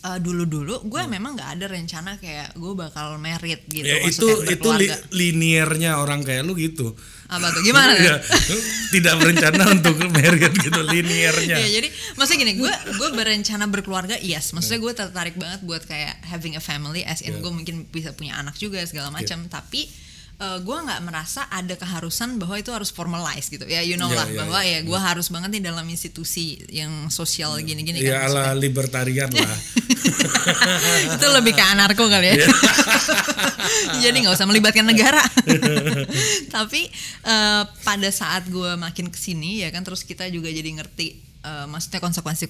eh, 0.00 0.18
dulu-dulu 0.18 0.84
gue 0.84 1.02
memang 1.04 1.34
nggak 1.34 1.50
ada 1.54 1.66
rencana 1.66 2.16
kayak 2.16 2.54
gue 2.54 2.72
bakal 2.72 3.16
merit 3.16 3.66
gitu 3.66 3.82
Ya, 3.82 3.98
itu 4.00 4.26
itu 4.46 4.68
li, 4.72 4.86
liniernya 5.10 5.98
orang 5.98 6.22
kayak 6.22 6.42
lu 6.42 6.54
gitu. 6.54 6.94
apa 7.26 7.52
tuh? 7.52 7.60
Gimana 7.60 7.92
Ya, 7.92 8.16
tidak 8.94 9.14
berencana 9.18 9.68
untuk 9.76 10.00
married 10.08 10.54
gitu 10.54 10.80
liniernya. 10.80 11.56
Iya 11.58 11.68
jadi 11.76 11.88
maksudnya 12.14 12.40
gini 12.40 12.52
gue 12.56 12.72
gue 12.94 13.08
berencana 13.12 13.64
berkeluarga 13.66 14.16
yes. 14.16 14.52
Maksudnya 14.52 14.80
gue 14.80 14.92
tertarik 14.94 15.34
banget 15.34 15.60
buat 15.60 15.84
kayak 15.84 16.24
having 16.24 16.54
a 16.54 16.62
family 16.62 17.02
as 17.02 17.20
in 17.20 17.36
Iya. 17.36 17.42
gue 17.42 17.52
mungkin 17.52 17.76
bisa 17.86 18.10
punya 18.12 18.38
anak 18.38 18.56
juga 18.56 18.80
segala 18.82 19.10
macam. 19.10 19.44
Tapi 19.44 20.07
eh, 20.38 20.58
gue 20.62 20.78
nggak 20.78 21.00
merasa 21.02 21.46
ada 21.50 21.74
keharusan 21.74 22.38
bahwa 22.38 22.56
itu 22.58 22.70
harus 22.70 22.94
formalize 22.94 23.50
gitu. 23.50 23.66
Ya 23.66 23.82
you 23.82 23.98
know 23.98 24.08
Iya, 24.08 24.18
lah 24.18 24.26
iya, 24.26 24.38
bahwa 24.38 24.60
ya 24.62 24.78
gue 24.86 24.98
harus 24.98 25.26
banget 25.28 25.58
nih 25.58 25.62
dalam 25.68 25.86
institusi 25.90 26.62
yang 26.70 27.10
sosial 27.10 27.58
gini-gini 27.60 28.00
Ya 28.00 28.22
kan 28.26 28.32
ala 28.32 28.44
libertarian 28.54 29.28
lah. 29.34 29.58
itu 31.18 31.26
lebih 31.34 31.52
ke 31.52 31.64
anarko 31.64 32.06
kali 32.06 32.34
ya. 32.34 32.36
Jadi 34.04 34.16
nggak 34.24 34.34
usah 34.34 34.48
melibatkan 34.48 34.86
negara. 34.86 35.20
Tapi 36.54 36.88
eh, 37.26 37.62
pada 37.84 38.08
saat 38.14 38.46
gue 38.48 38.78
makin 38.78 39.12
ke 39.12 39.18
sini 39.18 39.66
ya 39.66 39.68
kan 39.74 39.84
terus 39.84 40.06
kita 40.06 40.30
juga 40.30 40.48
jadi 40.48 40.70
ngerti 40.80 41.27
eh, 41.48 41.64
maksudnya 41.64 42.04
konsekuensi 42.04 42.44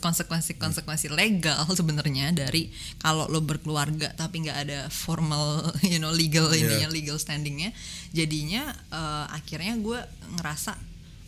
konsekuensi 0.00 0.56
konsekuensi 0.56 1.06
legal 1.12 1.68
sebenarnya 1.68 2.32
dari 2.32 2.72
kalau 2.96 3.28
lo 3.28 3.44
berkeluarga 3.44 4.16
tapi 4.16 4.48
nggak 4.48 4.58
ada 4.64 4.80
formal 4.88 5.68
you 5.92 6.00
know 6.00 6.08
legal 6.08 6.48
ininya 6.48 6.88
legal 6.88 7.20
standingnya 7.20 7.76
jadinya 8.16 8.72
eh, 8.88 9.26
akhirnya 9.36 9.76
gue 9.76 10.00
ngerasa 10.40 10.72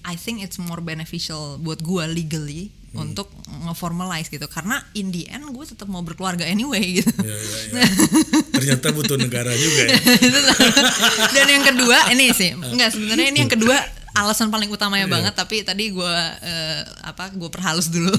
I 0.02 0.18
think 0.18 0.42
it's 0.42 0.58
more 0.58 0.82
beneficial 0.82 1.62
buat 1.62 1.78
gue 1.78 2.04
legally 2.10 2.74
untuk 2.92 3.32
nge-formalize 3.48 4.28
gitu. 4.28 4.44
Karena 4.50 4.80
in 4.92 5.08
the 5.14 5.24
end 5.32 5.48
gue 5.48 5.64
tetap 5.64 5.88
mau 5.88 6.04
berkeluarga 6.04 6.44
anyway 6.44 7.00
gitu. 7.00 7.12
Ya, 7.24 7.36
ya, 7.36 7.58
ya. 7.80 7.86
Ternyata 8.52 8.92
butuh 8.92 9.16
negara 9.16 9.52
juga 9.56 9.82
ya. 9.88 9.98
dan 11.36 11.46
yang 11.48 11.64
kedua 11.64 11.98
ini 12.12 12.34
sih. 12.36 12.52
Enggak 12.52 12.92
sebenarnya 12.92 13.26
ini 13.32 13.38
yang 13.46 13.52
kedua 13.52 13.76
alasan 14.12 14.52
paling 14.52 14.68
utamanya 14.68 15.08
banget 15.08 15.32
tapi 15.32 15.64
tadi 15.64 15.88
gue 15.88 16.16
eh, 16.44 16.82
apa 17.04 17.32
gue 17.32 17.48
perhalus 17.48 17.88
dulu. 17.88 18.12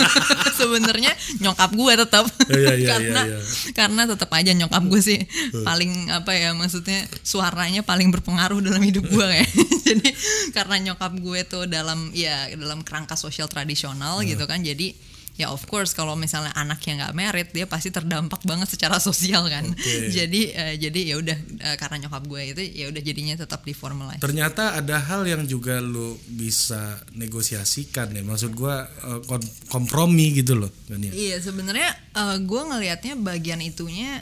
Sebenarnya 0.60 1.12
nyokap 1.40 1.72
gue 1.72 1.92
tetap 1.96 2.24
Iya, 2.50 2.72
iya, 2.76 2.88
karena 2.92 3.22
iya, 3.24 3.38
iya. 3.40 3.72
karena 3.72 4.02
tetap 4.04 4.30
aja 4.36 4.52
nyokap 4.52 4.82
gue 4.84 5.00
sih 5.00 5.20
paling 5.64 6.12
apa 6.12 6.32
ya 6.36 6.50
maksudnya 6.52 7.08
suaranya 7.24 7.80
paling 7.80 8.12
berpengaruh 8.12 8.60
dalam 8.60 8.82
hidup 8.84 9.08
gue 9.08 9.28
ya. 9.40 9.46
Jadi 9.88 10.08
karena 10.52 10.92
nyokap 10.92 11.12
gue 11.16 11.40
tuh 11.48 11.64
dalam 11.64 12.12
ya 12.12 12.52
dalam 12.54 12.84
kerangka 12.84 13.16
sosial 13.16 13.48
tradisional 13.48 14.20
gitu 14.22 14.44
kan 14.46 14.62
jadi 14.62 14.94
ya 15.40 15.48
of 15.48 15.64
course 15.64 15.96
kalau 15.96 16.12
misalnya 16.12 16.52
anak 16.52 16.84
yang 16.84 17.00
nggak 17.00 17.16
merit 17.16 17.48
dia 17.50 17.64
pasti 17.64 17.88
terdampak 17.88 18.44
banget 18.44 18.68
secara 18.68 19.00
sosial 19.00 19.48
kan 19.48 19.64
Oke. 19.64 20.12
jadi 20.20 20.40
eh, 20.52 20.74
jadi 20.76 21.00
ya 21.00 21.14
udah 21.16 21.38
eh, 21.64 21.76
karena 21.80 22.04
nyokap 22.04 22.28
gue 22.28 22.42
itu 22.52 22.62
ya 22.76 22.92
udah 22.92 23.00
jadinya 23.00 23.34
tetap 23.34 23.64
di 23.64 23.72
formalize 23.72 24.20
Ternyata 24.20 24.76
ada 24.76 25.00
hal 25.00 25.24
yang 25.24 25.48
juga 25.48 25.80
lu 25.80 26.20
bisa 26.28 27.00
negosiasikan 27.16 28.12
ya. 28.12 28.20
Maksud 28.20 28.52
eh, 28.52 28.86
kon- 29.24 29.52
kompromi 29.72 30.36
gitu 30.36 30.60
loh 30.60 30.68
kan 30.84 31.00
ya. 31.00 31.08
Iya 31.08 31.36
sebenarnya 31.40 31.88
eh, 32.12 32.36
gue 32.44 32.60
ngelihatnya 32.60 33.16
bagian 33.16 33.64
itunya 33.64 34.20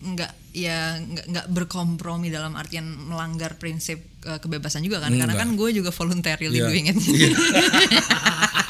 nggak 0.00 0.32
ya 0.56 0.96
nggak 0.96 1.26
nggak 1.28 1.46
berkompromi 1.52 2.32
dalam 2.32 2.56
artian 2.56 2.86
melanggar 2.88 3.58
prinsip 3.60 4.00
eh, 4.24 4.38
kebebasan 4.38 4.80
juga 4.80 5.02
kan 5.02 5.12
karena 5.12 5.34
Enggak. 5.34 5.44
kan 5.44 5.58
gue 5.60 5.68
juga 5.76 5.90
voluntarily 5.92 6.56
Iya. 6.56 6.66
doing 6.70 6.86
it 6.88 6.96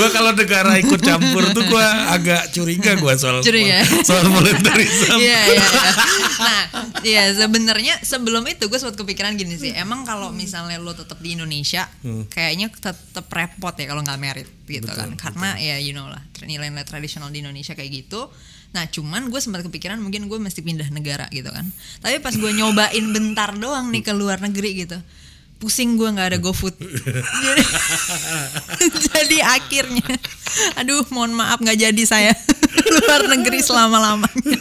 gua 0.00 0.08
kalau 0.08 0.32
negara 0.32 0.80
ikut 0.80 0.96
campur 1.04 1.44
tuh 1.52 1.60
gua 1.68 1.84
agak 2.16 2.48
curiga 2.56 2.96
gua 2.96 3.20
soal 3.20 3.38
Curiga. 3.46 3.84
soal 4.00 4.24
volunteerism. 4.32 5.20
Iya 5.20 5.40
iya. 5.44 5.60
iya. 5.60 5.92
Nah, 6.40 6.62
iya 7.04 7.24
sebenarnya 7.36 8.00
sebelum 8.00 8.48
itu 8.48 8.64
gue 8.72 8.78
sempat 8.80 8.96
kepikiran 8.96 9.36
gini 9.36 9.60
sih. 9.60 9.76
Emang 9.76 10.08
kalau 10.08 10.32
misalnya 10.32 10.80
lo 10.80 10.96
tetap 10.96 11.20
di 11.20 11.36
Indonesia, 11.36 11.84
kayaknya 12.32 12.72
tetap 12.72 13.28
repot 13.28 13.76
ya 13.76 13.84
kalau 13.92 14.00
nggak 14.00 14.16
merit 14.16 14.48
gitu 14.64 14.88
kan. 14.88 15.12
Karena 15.20 15.60
ya 15.60 15.76
you 15.76 15.92
know 15.92 16.08
lah 16.08 16.24
nilai-nilai 16.40 16.88
tradisional 16.88 17.28
di 17.28 17.44
Indonesia 17.44 17.76
kayak 17.76 17.92
gitu. 17.92 18.32
Nah 18.70 18.86
cuman 18.86 19.28
gue 19.28 19.40
sempat 19.42 19.66
kepikiran 19.66 19.98
mungkin 20.00 20.30
gue 20.30 20.38
mesti 20.40 20.64
pindah 20.64 20.88
negara 20.94 21.28
gitu 21.28 21.50
kan. 21.52 21.68
Tapi 22.00 22.22
pas 22.24 22.32
gue 22.32 22.50
nyobain 22.56 23.04
bentar 23.12 23.52
doang 23.58 23.92
nih 23.92 24.00
ke 24.00 24.12
luar 24.16 24.40
negeri 24.40 24.86
gitu. 24.86 24.96
Pusing 25.60 25.94
gue 25.94 26.08
nggak 26.08 26.32
ada 26.32 26.38
GoFood. 26.40 26.72
jadi, 26.72 27.62
jadi 29.12 29.38
akhirnya, 29.44 30.08
aduh 30.74 31.04
mohon 31.12 31.36
maaf 31.36 31.60
nggak 31.60 31.76
jadi 31.78 32.02
saya 32.02 32.32
luar 32.96 33.28
negeri 33.28 33.60
selama 33.60 34.00
lamanya. 34.00 34.56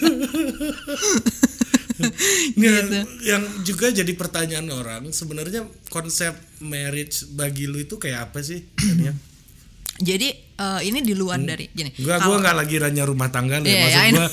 Gitu. 2.50 3.00
Yang 3.24 3.44
juga 3.66 3.92
jadi 3.92 4.12
pertanyaan 4.16 4.68
orang 4.72 5.12
sebenarnya 5.12 5.68
konsep 5.88 6.32
marriage 6.60 7.28
bagi 7.30 7.68
lu 7.68 7.80
itu 7.80 7.96
kayak 7.96 8.32
apa 8.32 8.40
sih? 8.40 8.64
Jadi 10.00 10.32
eh, 10.32 10.80
ini 10.88 11.04
di 11.04 11.12
luar 11.12 11.44
dari 11.44 11.68
gini. 11.68 11.92
Gua 12.00 12.16
gua 12.16 12.24
kalau- 12.24 12.40
nggak 12.40 12.56
lagi 12.56 12.76
ranya 12.80 13.04
rumah 13.04 13.28
tangga 13.28 13.60
lu 13.60 13.68
Iya, 13.68 13.76
ya. 13.76 13.84
Maksud 13.84 14.00
iya, 14.00 14.08
I 14.08 14.12
gua 14.16 14.28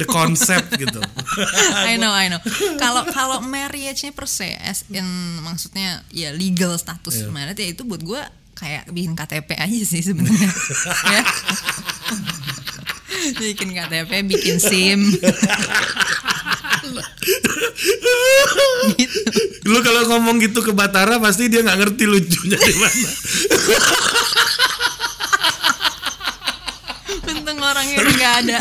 the 0.00 0.08
concept 0.08 0.72
gitu. 0.82 0.98
I 1.84 1.94
know, 1.94 2.08
I 2.08 2.26
know. 2.26 2.40
Kalau 2.76 3.04
kalau 3.06 3.38
marriage-nya 3.40 4.10
per 4.10 4.24
se, 4.24 4.56
as 4.56 4.88
in 4.88 5.04
maksudnya 5.40 6.00
ya 6.08 6.32
legal 6.32 6.74
status 6.74 7.20
Iya. 7.20 7.28
marriage 7.28 7.60
ya 7.60 7.68
itu 7.70 7.84
buat 7.84 8.00
gue 8.00 8.20
kayak 8.56 8.88
bikin 8.88 9.12
KTP 9.12 9.56
aja 9.56 9.78
sih 9.84 10.00
sebenarnya. 10.00 10.50
ya. 11.14 11.22
bikin 13.36 13.68
KTP, 13.70 14.10
bikin 14.26 14.56
SIM. 14.56 15.00
gitu. 18.96 19.20
Lu 19.64 19.78
kalau 19.80 20.08
ngomong 20.08 20.40
gitu 20.40 20.60
ke 20.60 20.72
Batara 20.72 21.20
pasti 21.20 21.48
dia 21.48 21.60
nggak 21.60 21.78
ngerti 21.78 22.04
lucunya 22.04 22.56
di 22.56 22.74
mana. 22.76 23.10
Untung 27.30 27.58
orangnya 27.60 27.96
nggak 28.00 28.34
ada. 28.44 28.58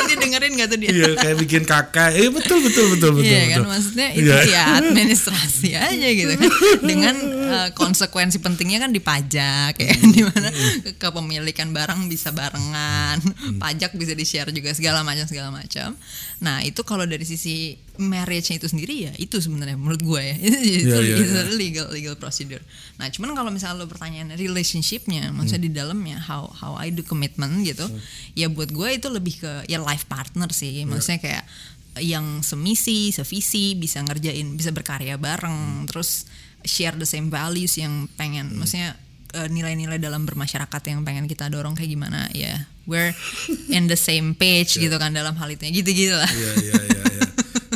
Nanti 0.00 0.14
dengerin 0.16 0.52
gak 0.54 0.68
tuh 0.68 0.78
dia? 0.78 0.90
Iya 0.90 1.08
kayak 1.14 1.36
bikin 1.38 1.62
kakak. 1.62 2.10
Iya 2.12 2.28
betul 2.30 2.58
betul 2.60 2.84
betul 2.90 3.10
betul. 3.14 3.28
Iya 3.28 3.40
kan 3.46 3.60
betul. 3.60 3.70
maksudnya 3.70 4.08
itu 4.10 4.26
Iya. 4.26 4.38
ya 4.46 4.62
administrasi 4.80 5.70
aja 5.72 6.08
gitu 6.10 6.32
kan 6.34 6.50
dengan 6.82 7.16
eh, 7.50 7.68
konsekuensi 7.72 8.38
pentingnya 8.38 8.80
kan 8.80 8.90
di 8.90 8.98
pajak 8.98 9.74
ya 9.76 9.92
Hmm. 9.92 10.10
di 10.10 10.22
mana 10.22 10.48
kepemilikan 10.96 11.70
barang 11.70 12.06
bisa 12.06 12.30
barengan 12.30 13.20
Hmm. 13.20 13.58
pajak 13.58 13.92
bisa 13.92 14.12
di 14.12 14.22
share 14.22 14.48
juga 14.48 14.70
segala 14.70 15.02
macam 15.02 15.24
segala 15.24 15.50
macam 15.50 15.94
nah 16.38 16.60
itu 16.60 16.80
kalau 16.82 17.04
dari 17.04 17.22
sisi 17.22 17.76
marriage-nya 18.00 18.56
itu 18.56 18.68
sendiri 18.72 18.94
ya 19.06 19.12
itu 19.20 19.36
sebenarnya 19.38 19.76
menurut 19.76 20.00
gue 20.00 20.22
ya. 20.24 20.36
Itu, 20.40 20.58
itu, 20.80 20.88
Iya, 20.90 20.98
iya, 21.04 21.16
itu 21.20 21.34
iya. 21.36 21.42
legal 21.54 21.86
legal 21.92 22.14
procedure. 22.16 22.64
Nah 22.96 23.12
cuman 23.12 23.36
kalau 23.36 23.52
misalnya 23.52 23.84
lo 23.84 23.86
pertanyaan 23.86 24.32
relationship-nya 24.34 25.28
maksudnya 25.30 25.68
di 25.68 25.72
dalamnya 25.72 26.18
how 26.18 26.48
how 26.50 26.74
I 26.80 26.90
do 26.90 27.04
commitment 27.04 27.62
gitu 27.62 27.84
ya 28.34 28.48
buat 28.48 28.72
gue 28.72 28.88
itu 28.96 29.06
lebih 29.12 29.44
ke 29.44 29.52
ya 29.68 29.78
life 29.78 30.08
partner 30.08 30.48
sih. 30.50 30.82
Maksudnya 30.88 31.20
kayak 31.20 31.44
yang 31.98 32.40
semisi, 32.46 33.10
sevisi, 33.10 33.74
bisa 33.74 33.98
ngerjain, 34.06 34.54
bisa 34.54 34.70
berkarya 34.70 35.18
bareng, 35.18 35.90
terus 35.90 36.30
share 36.62 36.94
the 36.94 37.08
same 37.08 37.32
values 37.34 37.74
yang 37.82 38.06
pengen, 38.14 38.54
maksudnya 38.54 38.94
eh, 39.34 39.48
nilai-nilai 39.50 39.98
dalam 39.98 40.22
bermasyarakat 40.22 40.82
yang 40.86 41.02
pengen 41.02 41.26
kita 41.26 41.50
dorong 41.50 41.74
kayak 41.74 41.90
gimana 41.90 42.30
ya, 42.30 42.70
we're 42.86 43.10
in 43.74 43.90
the 43.90 43.98
same 43.98 44.38
page 44.38 44.78
gitu 44.78 44.94
kan 45.02 45.10
dalam 45.10 45.34
hal 45.34 45.50
itu, 45.50 45.66
gitu-gitu 45.66 46.14
lah. 46.14 46.30
Iya 46.30 46.50
iya 46.62 46.74
iya. 46.78 47.02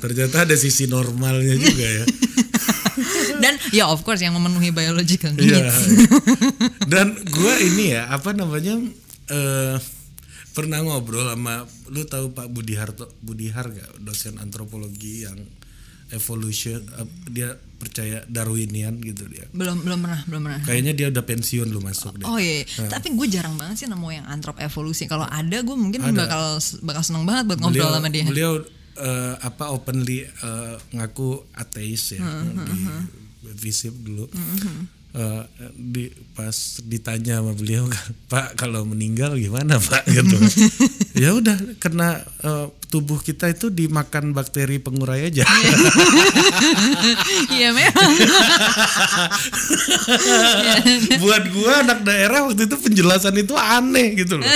Ternyata 0.05 0.45
ada 0.45 0.53
sisi 0.55 0.85
normalnya 0.87 1.57
juga 1.57 1.87
ya. 1.95 2.05
Dan 3.43 3.57
ya 3.73 3.89
of 3.89 4.01
course 4.01 4.21
yang 4.21 4.33
memenuhi 4.33 4.69
biological 4.71 5.33
Iya. 5.35 5.65
needs. 5.65 5.77
Dan 6.93 7.17
gua 7.27 7.57
ini 7.59 7.91
ya 7.91 8.07
apa 8.07 8.31
namanya 8.31 8.77
eh 9.27 9.77
pernah 10.53 10.79
ngobrol 10.81 11.27
sama 11.27 11.65
lu 11.89 12.05
tahu 12.05 12.31
Pak 12.31 12.47
Budi 12.47 12.77
Harto 12.77 13.11
Budi 13.19 13.49
Har 13.49 13.67
gak 13.67 13.99
dosen 13.99 14.39
antropologi 14.39 15.25
yang 15.25 15.35
evolution 16.13 16.79
eh, 16.95 17.09
dia 17.27 17.49
percaya 17.75 18.23
Darwinian 18.25 18.97
gitu 18.97 19.27
dia. 19.27 19.45
belum 19.51 19.83
belum 19.83 19.99
pernah, 19.99 20.21
belum 20.25 20.41
pernah. 20.43 20.61
Kayaknya 20.63 20.93
dia 20.95 21.07
udah 21.11 21.21
pensiun 21.21 21.69
lu 21.69 21.83
masuk 21.83 22.17
deh. 22.17 22.25
Oh 22.25 22.39
iya, 22.39 22.63
iya. 22.63 22.87
tapi 22.87 23.13
gue 23.13 23.27
jarang 23.27 23.59
banget 23.59 23.83
sih 23.83 23.89
nemu 23.91 24.09
yang 24.09 24.25
antrop 24.25 24.57
evolusi. 24.57 25.05
Kalau 25.05 25.27
ada, 25.27 25.59
gue 25.59 25.75
mungkin 25.75 26.01
Ada. 26.01 26.15
bakal 26.15 26.43
bakal 26.81 27.03
seneng 27.03 27.27
banget 27.27 27.51
buat 27.51 27.59
ngobrol 27.59 27.91
sama 27.91 28.09
dia. 28.09 28.25
Beliau 28.25 28.63
eh, 28.97 29.35
apa 29.39 29.71
openly 29.71 30.23
eh, 30.23 30.75
ngaku 30.93 31.29
ateis 31.53 32.13
ya 32.13 32.21
Hmm, 32.21 32.65
di 32.65 32.81
Visip 33.55 33.95
dulu. 33.95 34.27
eh, 35.15 35.43
di 35.73 36.05
pas 36.33 36.51
ditanya 36.83 37.39
sama 37.39 37.55
beliau 37.55 37.87
Pak 38.33 38.57
kalau 38.57 38.83
meninggal 38.83 39.35
gimana 39.35 39.79
Pak 39.79 40.03
gitu 40.11 40.35
ya 41.15 41.31
udah 41.31 41.55
kena 41.79 42.19
eh, 42.41 42.67
tubuh 42.91 43.19
kita 43.19 43.47
itu 43.49 43.71
dimakan 43.71 44.31
bakteri 44.31 44.79
pengurai 44.79 45.27
aja 45.27 45.47
Iya 47.51 47.71
memang. 47.71 48.11
buat 51.19 51.45
gua 51.51 51.73
anak 51.83 52.01
daerah 52.03 52.47
waktu 52.47 52.67
itu 52.67 52.77
penjelasan 52.77 53.35
itu 53.37 53.55
aneh 53.55 54.15
gitu 54.17 54.39
loh 54.39 54.47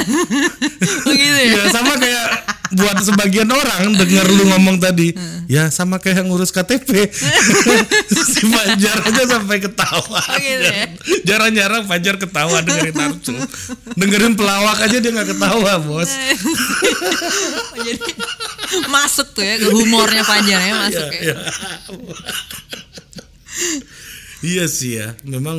Begitu 1.05 1.39
ya. 1.45 1.55
ya 1.57 1.65
sama 1.71 1.95
kayak 1.97 2.27
buat 2.71 2.97
sebagian 2.99 3.47
orang 3.47 3.95
dengar 3.95 4.27
lu 4.27 4.45
ngomong 4.47 4.77
tadi 4.77 5.17
ya 5.47 5.69
sama 5.69 5.97
kayak 5.97 6.21
yang 6.21 6.29
ngurus 6.29 6.51
KTP 6.51 7.09
si 8.29 8.43
Fajar 8.45 8.97
aja 9.03 9.23
sampai 9.29 9.59
ketawa 9.59 10.21
Oh, 10.21 10.37
gitu 10.37 10.63
ya? 10.63 10.85
jarang-jarang 11.25 11.85
Fajar 11.85 12.17
ketawa 12.17 12.61
dengerin 12.61 12.93
Arsu 12.95 13.35
dengerin 13.95 14.35
pelawak 14.35 14.79
aja 14.81 14.97
dia 14.97 15.11
nggak 15.11 15.33
ketawa 15.33 15.79
bos 15.79 16.11
Oh, 17.71 17.79
Jadi 17.79 18.11
masuk 18.87 19.33
tuh 19.33 19.43
ya 19.43 19.57
ke 19.57 19.69
humornya 19.69 20.23
Fajar 20.23 20.61
ya 20.61 20.75
masuk 20.79 21.09
ya. 21.09 21.21
Ya, 21.23 21.25
ya. 21.25 21.37
iya 24.41 24.65
sih 24.67 24.97
ya 24.97 25.17
memang 25.25 25.59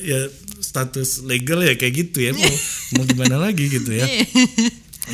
ya 0.00 0.28
status 0.60 1.24
legal 1.24 1.60
ya 1.60 1.74
kayak 1.74 1.94
gitu 1.98 2.18
ya 2.20 2.32
mau 2.32 2.52
mau 2.94 3.04
gimana 3.04 3.36
lagi 3.40 3.66
gitu 3.68 3.90
ya 3.90 4.04
Iya. 4.04 4.24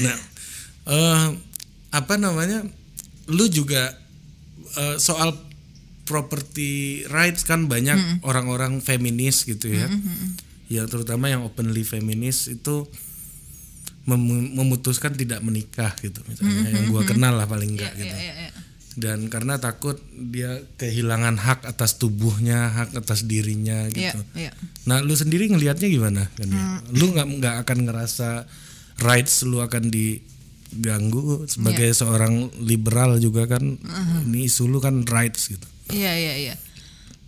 Nah, 0.03 0.17
eh, 0.87 1.27
apa 1.91 2.15
namanya? 2.17 2.63
Lu 3.27 3.47
juga 3.47 3.95
eh, 4.75 4.97
soal 4.97 5.35
property 6.07 7.03
rights 7.07 7.43
kan 7.43 7.67
banyak 7.67 8.23
orang-orang 8.23 8.79
feminis 8.79 9.43
gitu 9.43 9.69
ya. 9.69 9.91
Ya 10.67 10.87
terutama 10.87 11.27
yang 11.27 11.43
openly 11.43 11.83
feminis 11.83 12.47
itu 12.47 12.87
mem- 14.05 14.55
memutuskan 14.55 15.15
tidak 15.15 15.43
menikah 15.43 15.91
gitu 15.99 16.23
misalnya 16.27 16.71
yang 16.71 16.91
gua 16.91 17.03
kenal 17.03 17.35
lah 17.35 17.47
paling 17.47 17.75
enggak 17.75 17.91
Iya, 17.95 18.03
gitu. 18.03 18.17
iya, 18.17 18.35
iya. 18.39 18.51
Dan 18.97 19.29
karena 19.29 19.61
takut 19.61 20.01
dia 20.11 20.57
kehilangan 20.81 21.37
hak 21.37 21.69
atas 21.69 22.01
tubuhnya, 22.01 22.71
hak 22.73 22.97
atas 22.97 23.29
dirinya 23.29 23.85
Iya, 23.91 24.15
gitu. 24.15 24.21
iya. 24.33 24.51
Nah, 24.89 25.05
lu 25.05 25.13
sendiri 25.13 25.53
ngelihatnya 25.53 25.85
gimana? 25.85 26.31
Kan 26.33 26.49
ya? 26.49 26.81
Lu 26.95 27.13
nggak 27.13 27.27
nggak 27.29 27.55
akan 27.67 27.79
ngerasa 27.85 28.29
rights 29.03 29.45
lu 29.45 29.61
akan 29.61 29.91
diganggu 30.77 31.49
sebagai 31.49 31.91
seorang 31.97 32.53
liberal 32.61 33.17
juga 33.17 33.49
kan? 33.49 33.65
Ini 34.29 34.47
isu 34.47 34.69
lu 34.69 34.79
kan 34.79 35.03
rights 35.09 35.49
gitu. 35.49 35.67
Iya 35.91 36.13
iya 36.13 36.35
iya. 36.37 36.55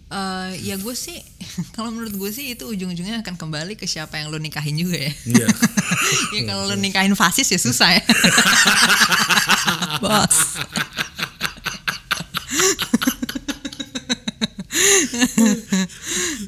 Eh, 0.09 0.51
ya 0.65 0.81
gue 0.81 0.97
sih 0.97 1.21
kalau 1.77 1.93
menurut 1.93 2.17
gue 2.17 2.31
sih 2.33 2.57
itu 2.57 2.65
ujung-ujungnya 2.65 3.21
akan 3.21 3.37
kembali 3.37 3.77
ke 3.77 3.85
siapa 3.85 4.17
yang 4.17 4.33
lo 4.33 4.41
nikahin 4.41 4.81
juga 4.81 4.97
ya. 4.97 5.13
Iya. 5.29 5.47
ya 6.37 6.43
kalau 6.49 6.65
lo 6.65 6.77
nikahin 6.81 7.13
fasis 7.13 7.53
ya 7.53 7.61
susah 7.61 8.01
ya. 8.01 8.05
Bos. 10.03 10.65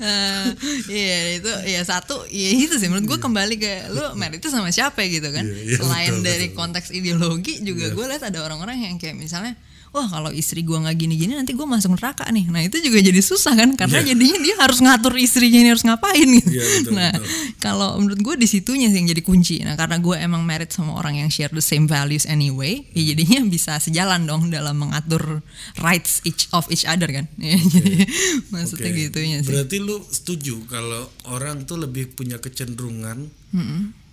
Eh, 0.01 0.47
Iya 0.91 1.19
itu 1.41 1.51
ya 1.69 1.81
satu 1.85 2.25
ya 2.27 2.51
itu 2.51 2.75
sih. 2.77 2.89
Menurut 2.89 3.07
gue 3.07 3.19
kembali 3.21 3.55
ke 3.57 3.73
lu 3.93 4.17
merit 4.17 4.41
itu 4.41 4.49
sama 4.49 4.71
siapa 4.71 5.03
gitu 5.05 5.29
kan? 5.31 5.45
Iya, 5.45 5.57
iya, 5.67 5.77
selain 5.77 6.13
betul, 6.19 6.25
dari 6.25 6.47
betul. 6.51 6.59
konteks 6.59 6.89
ideologi 6.91 7.55
juga 7.61 7.93
gue 7.93 8.05
lihat 8.07 8.23
ada 8.25 8.39
orang-orang 8.43 8.81
yang 8.81 8.97
kayak 8.97 9.17
misalnya 9.17 9.55
wah 9.91 10.07
kalau 10.07 10.31
istri 10.31 10.63
gue 10.63 10.79
nggak 10.79 10.95
gini-gini 10.95 11.35
nanti 11.35 11.51
gue 11.51 11.67
masuk 11.67 11.99
neraka 11.99 12.23
nih. 12.31 12.47
Nah 12.47 12.63
itu 12.63 12.79
juga 12.79 13.03
jadi 13.03 13.19
susah 13.19 13.59
kan? 13.59 13.75
Karena 13.75 13.99
Iya. 13.99 14.15
jadinya 14.15 14.39
dia 14.39 14.55
harus 14.63 14.79
ngatur 14.79 15.19
istrinya 15.19 15.59
ini 15.59 15.71
harus 15.75 15.83
ngapain 15.83 16.29
gitu. 16.31 16.47
Iya, 16.47 16.63
betul, 16.63 16.93
nah 16.95 17.11
kalau 17.59 17.99
menurut 17.99 18.23
gue 18.23 18.35
di 18.39 18.47
situnya 18.47 18.87
sih 18.87 19.03
yang 19.03 19.11
jadi 19.11 19.19
kunci. 19.19 19.67
Nah 19.67 19.75
karena 19.75 19.99
gue 19.99 20.15
emang 20.15 20.47
merit 20.47 20.71
sama 20.71 20.95
orang 20.95 21.19
yang 21.19 21.27
share 21.27 21.51
the 21.51 21.59
same 21.59 21.91
values 21.91 22.23
anyway 22.23 22.87
ya 22.95 23.03
jadinya 23.03 23.43
bisa 23.51 23.83
sejalan 23.83 24.31
dong 24.31 24.47
dalam 24.55 24.79
mengatur 24.79 25.43
rights 25.83 26.23
each 26.23 26.47
of 26.55 26.71
each 26.71 26.87
other 26.87 27.11
kan? 27.11 27.27
Ya, 27.35 27.59
jadi 27.75 28.07
maksudnya 28.53 28.89
Oke. 28.89 29.01
gitunya 29.07 29.39
sih 29.41 29.49
Berarti 29.49 29.77
lu 29.79 30.01
setuju 30.05 30.65
kalau 30.67 31.05
orang 31.27 31.65
tuh 31.65 31.77
lebih 31.77 32.13
punya 32.13 32.37
kecenderungan 32.37 33.29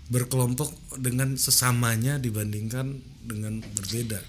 berkelompok 0.07 0.71
dengan 0.97 1.35
sesamanya 1.35 2.15
dibandingkan 2.15 2.95
dengan 3.21 3.59
berbeda. 3.73 4.23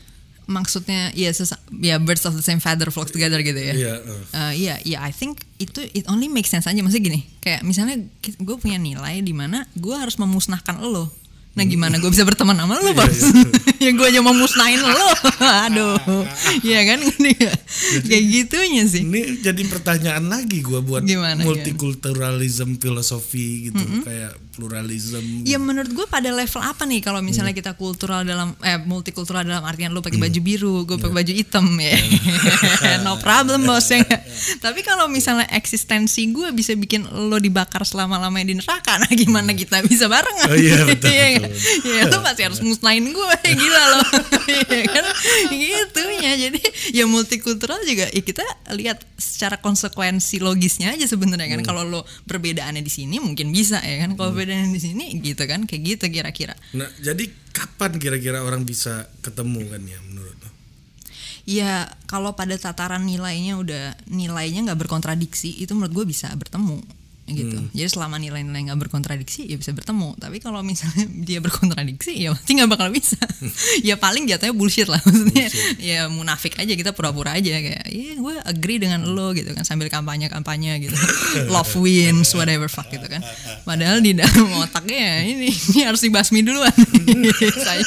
maksudnya 0.48 1.12
ya 1.12 1.28
sesa- 1.28 1.60
ya 1.70 2.00
birds 2.00 2.24
of 2.24 2.32
the 2.32 2.40
same 2.40 2.56
feather 2.56 2.88
flock 2.88 3.12
together 3.12 3.36
gitu 3.38 3.60
ya 3.60 3.72
Iya, 3.76 3.94
eh. 4.00 4.22
Uh, 4.32 4.52
Iya, 4.56 4.74
iya, 4.82 4.98
I 4.98 5.12
think 5.12 5.44
itu 5.58 5.84
it 5.92 6.08
only 6.08 6.24
makes 6.26 6.48
sense 6.48 6.64
aja. 6.64 6.80
Maksudnya 6.80 7.04
gini, 7.04 7.20
kayak 7.38 7.60
misalnya 7.62 8.00
gue 8.18 8.56
punya 8.56 8.74
nilai 8.76 9.20
di 9.20 9.30
mana 9.30 9.68
gue 9.74 9.92
harus 9.92 10.16
memusnahkan 10.16 10.80
lo. 10.80 11.12
Nah 11.52 11.64
gimana 11.64 11.98
gue 11.98 12.08
bisa 12.08 12.24
berteman 12.24 12.56
sama 12.56 12.80
lo 12.80 12.90
bos? 12.92 13.18
ya 13.84 13.90
gue 13.94 14.06
aja 14.06 14.20
mau 14.20 14.34
musnahin 14.34 14.82
lo. 14.82 15.08
Aduh, 15.68 15.96
Iya 16.66 16.80
kan 16.88 16.98
ya. 17.38 17.52
Kayak 18.02 18.24
gitunya 18.26 18.82
sih. 18.88 19.06
Ini 19.06 19.42
jadi 19.44 19.62
pertanyaan 19.70 20.26
lagi 20.26 20.60
gua 20.64 20.82
buat 20.82 21.06
Gimana, 21.06 21.46
multikulturalism 21.46 22.82
filosofi 22.82 23.70
gitu, 23.70 23.82
kayak 24.02 24.34
pluralism. 24.58 25.46
Ya 25.46 25.62
menurut 25.62 25.94
gue 25.94 26.06
pada 26.10 26.34
level 26.34 26.62
apa 26.62 26.82
nih 26.82 26.98
kalau 26.98 27.22
misalnya 27.22 27.54
kita 27.54 27.78
kultural 27.78 28.26
dalam 28.26 28.58
eh 28.66 28.80
multikultural 28.82 29.46
dalam 29.46 29.62
artian 29.62 29.94
lo 29.94 30.02
pakai 30.02 30.18
baju 30.18 30.40
biru, 30.42 30.82
gue 30.82 30.98
pakai 30.98 31.14
baju 31.14 31.32
hitam 31.32 31.66
ya. 31.78 31.94
no 33.06 33.22
problem 33.22 33.62
bos 33.62 33.86
ya. 33.86 34.02
nggak? 34.02 34.22
Tapi 34.58 34.80
kalau 34.82 35.06
misalnya 35.06 35.46
eksistensi 35.54 36.26
gue 36.34 36.50
bisa 36.50 36.74
bikin 36.74 37.06
lo 37.30 37.38
dibakar 37.38 37.86
selama-lamanya 37.86 38.50
di 38.50 38.56
neraka, 38.58 38.98
nah 38.98 39.10
gimana 39.10 39.54
kita 39.54 39.84
bisa 39.86 40.10
barengan? 40.10 40.48
Oh 40.50 40.58
iya, 40.58 40.82
betul, 40.82 41.08
Iya 41.08 41.26
betul. 41.46 41.50
Ya 41.94 42.02
lo 42.10 42.18
pasti 42.26 42.42
harus 42.42 42.60
musnahin 42.64 43.06
gue, 43.14 43.38
gila 43.68 43.82
lo. 43.92 44.00
Iya 44.48 44.84
kan? 44.88 45.04
Gitunya. 45.52 46.32
Jadi 46.48 46.60
ya 46.96 47.04
multikultural 47.04 47.84
juga 47.84 48.08
ya 48.08 48.22
kita 48.24 48.42
lihat 48.72 49.04
secara 49.20 49.60
konsekuensi 49.60 50.40
logisnya 50.40 50.96
aja 50.96 51.04
sebenarnya 51.04 51.60
kan. 51.60 51.62
Kalau 51.62 51.84
lo 51.84 52.00
perbedaannya 52.24 52.80
di 52.80 52.88
sini 52.88 53.20
mungkin 53.20 53.52
bisa 53.52 53.84
ya 53.84 54.08
kan. 54.08 54.16
Kalau 54.16 54.32
perbedaannya 54.32 54.72
di 54.72 54.82
sini 54.82 55.04
gitu 55.20 55.44
kan 55.44 55.68
kayak 55.68 55.82
gitu 55.84 56.04
kira-kira. 56.08 56.56
Nah, 56.72 56.88
jadi 57.04 57.28
kapan 57.52 58.00
kira-kira 58.00 58.40
orang 58.40 58.64
bisa 58.64 59.12
ketemu 59.20 59.68
kan 59.68 59.82
ya 59.84 59.98
menurut 60.08 60.36
lo? 60.40 60.50
Ya 61.48 61.88
kalau 62.08 62.36
pada 62.36 62.56
tataran 62.60 63.04
nilainya 63.08 63.56
udah 63.56 63.96
nilainya 64.08 64.68
nggak 64.68 64.80
berkontradiksi 64.84 65.60
itu 65.60 65.72
menurut 65.72 66.04
gue 66.04 66.06
bisa 66.12 66.28
bertemu 66.36 66.84
gitu. 67.32 67.58
Jadi 67.76 67.88
selama 67.88 68.16
nilai-nilai 68.16 68.72
nggak 68.72 68.88
berkontradiksi 68.88 69.48
ya 69.48 69.56
bisa 69.56 69.72
bertemu. 69.76 70.16
Tapi 70.16 70.36
kalau 70.40 70.60
misalnya 70.64 71.04
dia 71.28 71.38
berkontradiksi 71.38 72.16
ya 72.16 72.32
pasti 72.32 72.50
nggak 72.56 72.70
bakal 72.70 72.88
bisa. 72.88 73.20
ya 73.88 74.00
paling 74.00 74.28
jatuhnya 74.28 74.54
bullshit 74.56 74.88
lah 74.88 75.00
maksudnya. 75.04 75.48
Ya 75.80 76.08
munafik 76.08 76.56
aja 76.56 76.72
kita 76.72 76.96
pura-pura 76.96 77.36
aja 77.36 77.60
kayak, 77.60 77.86
iya 77.90 78.16
gue 78.16 78.34
agree 78.44 78.78
dengan 78.80 79.04
lo 79.06 79.32
gitu 79.36 79.52
kan 79.52 79.64
sambil 79.64 79.92
kampanye-kampanye 79.92 80.88
gitu. 80.88 80.96
Love 81.54 81.74
wins 81.78 82.32
whatever 82.32 82.66
fuck 82.66 82.88
gitu 82.88 83.04
kan. 83.04 83.20
Padahal 83.64 84.00
di 84.00 84.16
dalam 84.16 84.48
otaknya 84.60 84.98
ya 84.98 85.16
ini 85.24 85.50
ini 85.52 85.80
harus 85.84 86.00
dibasmi 86.00 86.40
duluan. 86.44 86.74
Saya 87.58 87.84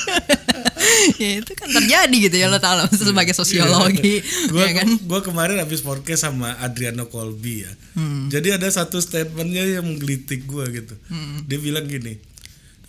ya 1.21 1.41
itu 1.41 1.51
kan 1.53 1.67
terjadi 1.69 2.17
gitu 2.29 2.35
ya 2.37 2.47
lo 2.49 2.57
tau 2.57 2.77
lah 2.77 2.87
sebagai 2.91 3.33
sosiologi 3.35 4.21
Gua, 4.49 4.65
ya 4.65 4.83
kan 4.83 4.87
gua 5.05 5.21
kemarin 5.23 5.61
habis 5.61 5.81
podcast 5.83 6.27
sama 6.27 6.57
Adriano 6.59 7.07
Colby 7.07 7.65
ya. 7.65 7.71
Hmm. 7.97 8.27
Jadi 8.31 8.55
ada 8.55 8.67
satu 8.69 8.99
statementnya 8.99 9.63
yang 9.79 9.85
menggelitik 9.85 10.45
gua 10.47 10.67
gitu. 10.69 10.95
Hmm. 11.07 11.43
Dia 11.45 11.59
bilang 11.59 11.85
gini, 11.87 12.17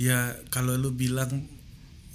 ya 0.00 0.36
kalau 0.52 0.74
lu 0.76 0.92
bilang 0.94 1.46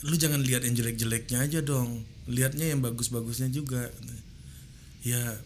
lu 0.05 0.15
jangan 0.15 0.43
lihat 0.43 0.63
yang 0.63 0.77
jelek-jeleknya 0.77 1.43
aja 1.43 1.59
dong, 1.65 2.05
lihatnya 2.29 2.69
yang 2.69 2.83
bagus-bagusnya 2.83 3.49
juga. 3.49 3.89
Ya 5.01 5.39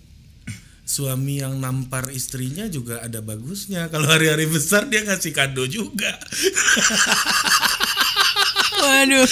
suami 0.92 1.40
yang 1.40 1.56
nampar 1.64 2.12
istrinya 2.12 2.68
juga 2.68 3.00
ada 3.00 3.24
bagusnya. 3.24 3.88
Kalau 3.88 4.12
hari-hari 4.12 4.44
besar 4.52 4.92
dia 4.92 5.08
ngasih 5.08 5.32
kado 5.32 5.64
juga. 5.64 6.12
waduh. 8.82 9.28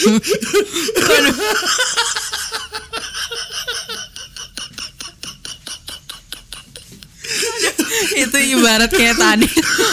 Waduh. 1.10 1.38
Itu 8.20 8.38
ibarat 8.38 8.92
kayak 8.94 9.18
tadi. 9.18 9.48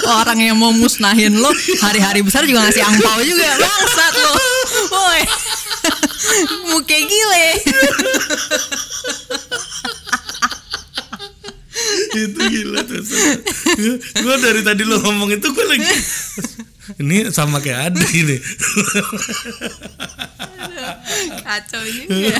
Orang 0.06 0.38
yang 0.40 0.56
mau 0.60 0.72
musnahin 0.72 1.36
lo 1.36 1.50
hari-hari 1.82 2.22
besar 2.22 2.44
juga 2.44 2.64
ngasih 2.68 2.84
angpau 2.84 3.20
juga. 3.24 3.50
Bangsat 3.56 4.14
lo. 4.20 4.32
Woi. 4.92 5.22
Muka 6.74 6.98
gile. 7.00 7.46
Itu 12.16 12.40
gila 12.40 12.80
tuh 12.88 13.04
gue 14.16 14.36
dari 14.40 14.64
tadi 14.64 14.82
lo 14.88 14.96
ngomong 15.04 15.36
itu 15.36 15.52
gue 15.52 15.66
lagi 15.68 15.84
ini 16.96 17.28
sama 17.28 17.58
kayak 17.58 17.92
Adi 17.92 18.04
nih 18.26 18.40
Kacau 21.38 21.82
juga. 21.82 22.12
ya. 22.12 22.36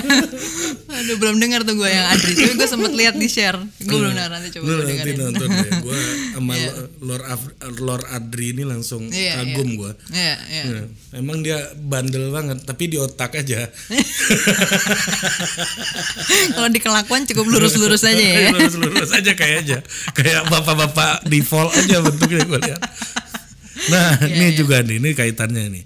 Aduh 0.93 1.15
belum 1.17 1.37
dengar 1.37 1.63
tuh 1.63 1.73
gue 1.73 1.87
yang 1.87 2.05
Adri, 2.07 2.33
tapi 2.35 2.53
gue 2.53 2.67
sempet 2.67 2.91
lihat 2.91 3.15
di 3.15 3.25
share. 3.25 3.57
Gue 3.79 3.97
belum 3.97 4.13
dengar 4.13 4.29
nanti 4.29 4.51
coba 4.51 4.63
gue 4.63 4.75
nanti 4.77 4.93
dengerin. 4.93 5.17
nonton 5.23 5.47
deh. 5.47 5.71
Gue 5.79 5.97
sama 6.33 6.51
Iya. 6.53 6.71
Lord, 6.99 7.23
Af- 7.25 7.53
Lord 7.77 8.05
Adri 8.07 8.51
ini 8.51 8.63
langsung 8.63 9.07
Iya, 9.07 9.41
kagum 9.41 9.69
gue. 9.75 9.91
Iya, 10.11 10.35
iya. 10.47 10.63
Ya, 10.67 10.81
emang 11.15 11.41
dia 11.41 11.57
bandel 11.75 12.29
banget, 12.29 12.61
tapi 12.61 12.83
di 12.87 12.97
otak 12.97 13.33
aja. 13.35 13.65
Kalau 16.49 16.69
di 16.69 16.79
kelakuan 16.79 17.23
cukup 17.25 17.45
lurus-lurus 17.47 18.03
aja 18.03 18.19
ya. 18.19 18.49
Lurus-lurus 18.53 19.11
aja 19.11 19.31
kayaknya. 19.33 19.79
Kayak 20.11 20.45
bapak-bapak 20.47 21.25
default 21.25 21.73
aja 21.73 22.01
bentuknya 22.01 22.43
gue 22.43 22.59
lihat. 22.63 22.81
Nah, 23.89 24.17
Iya, 24.25 24.33
ini 24.33 24.45
iya. 24.51 24.55
juga 24.57 24.81
nih, 24.81 24.97
ini 24.97 25.09
kaitannya 25.13 25.63
nih. 25.69 25.85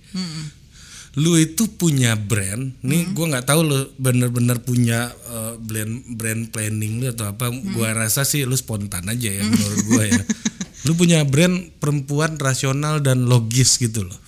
Lu 1.19 1.35
itu 1.35 1.67
punya 1.67 2.15
brand, 2.15 2.71
nih 2.87 3.11
gua 3.11 3.35
nggak 3.35 3.47
tahu 3.51 3.67
lu 3.67 3.79
bener-bener 3.99 4.63
punya 4.63 5.11
uh, 5.27 5.59
brand 5.59 5.99
brand 6.15 6.47
planning 6.55 7.03
lu 7.03 7.11
atau 7.11 7.27
apa. 7.35 7.51
Gua 7.51 7.91
rasa 7.91 8.23
sih 8.23 8.47
lu 8.47 8.55
spontan 8.55 9.11
aja 9.11 9.27
ya 9.27 9.43
menurut 9.51 9.79
gua 9.91 10.03
ya. 10.07 10.23
Lu 10.87 10.95
punya 10.95 11.27
brand 11.27 11.67
perempuan 11.83 12.39
rasional 12.39 13.03
dan 13.03 13.27
logis 13.27 13.75
gitu 13.75 14.07
loh. 14.07 14.19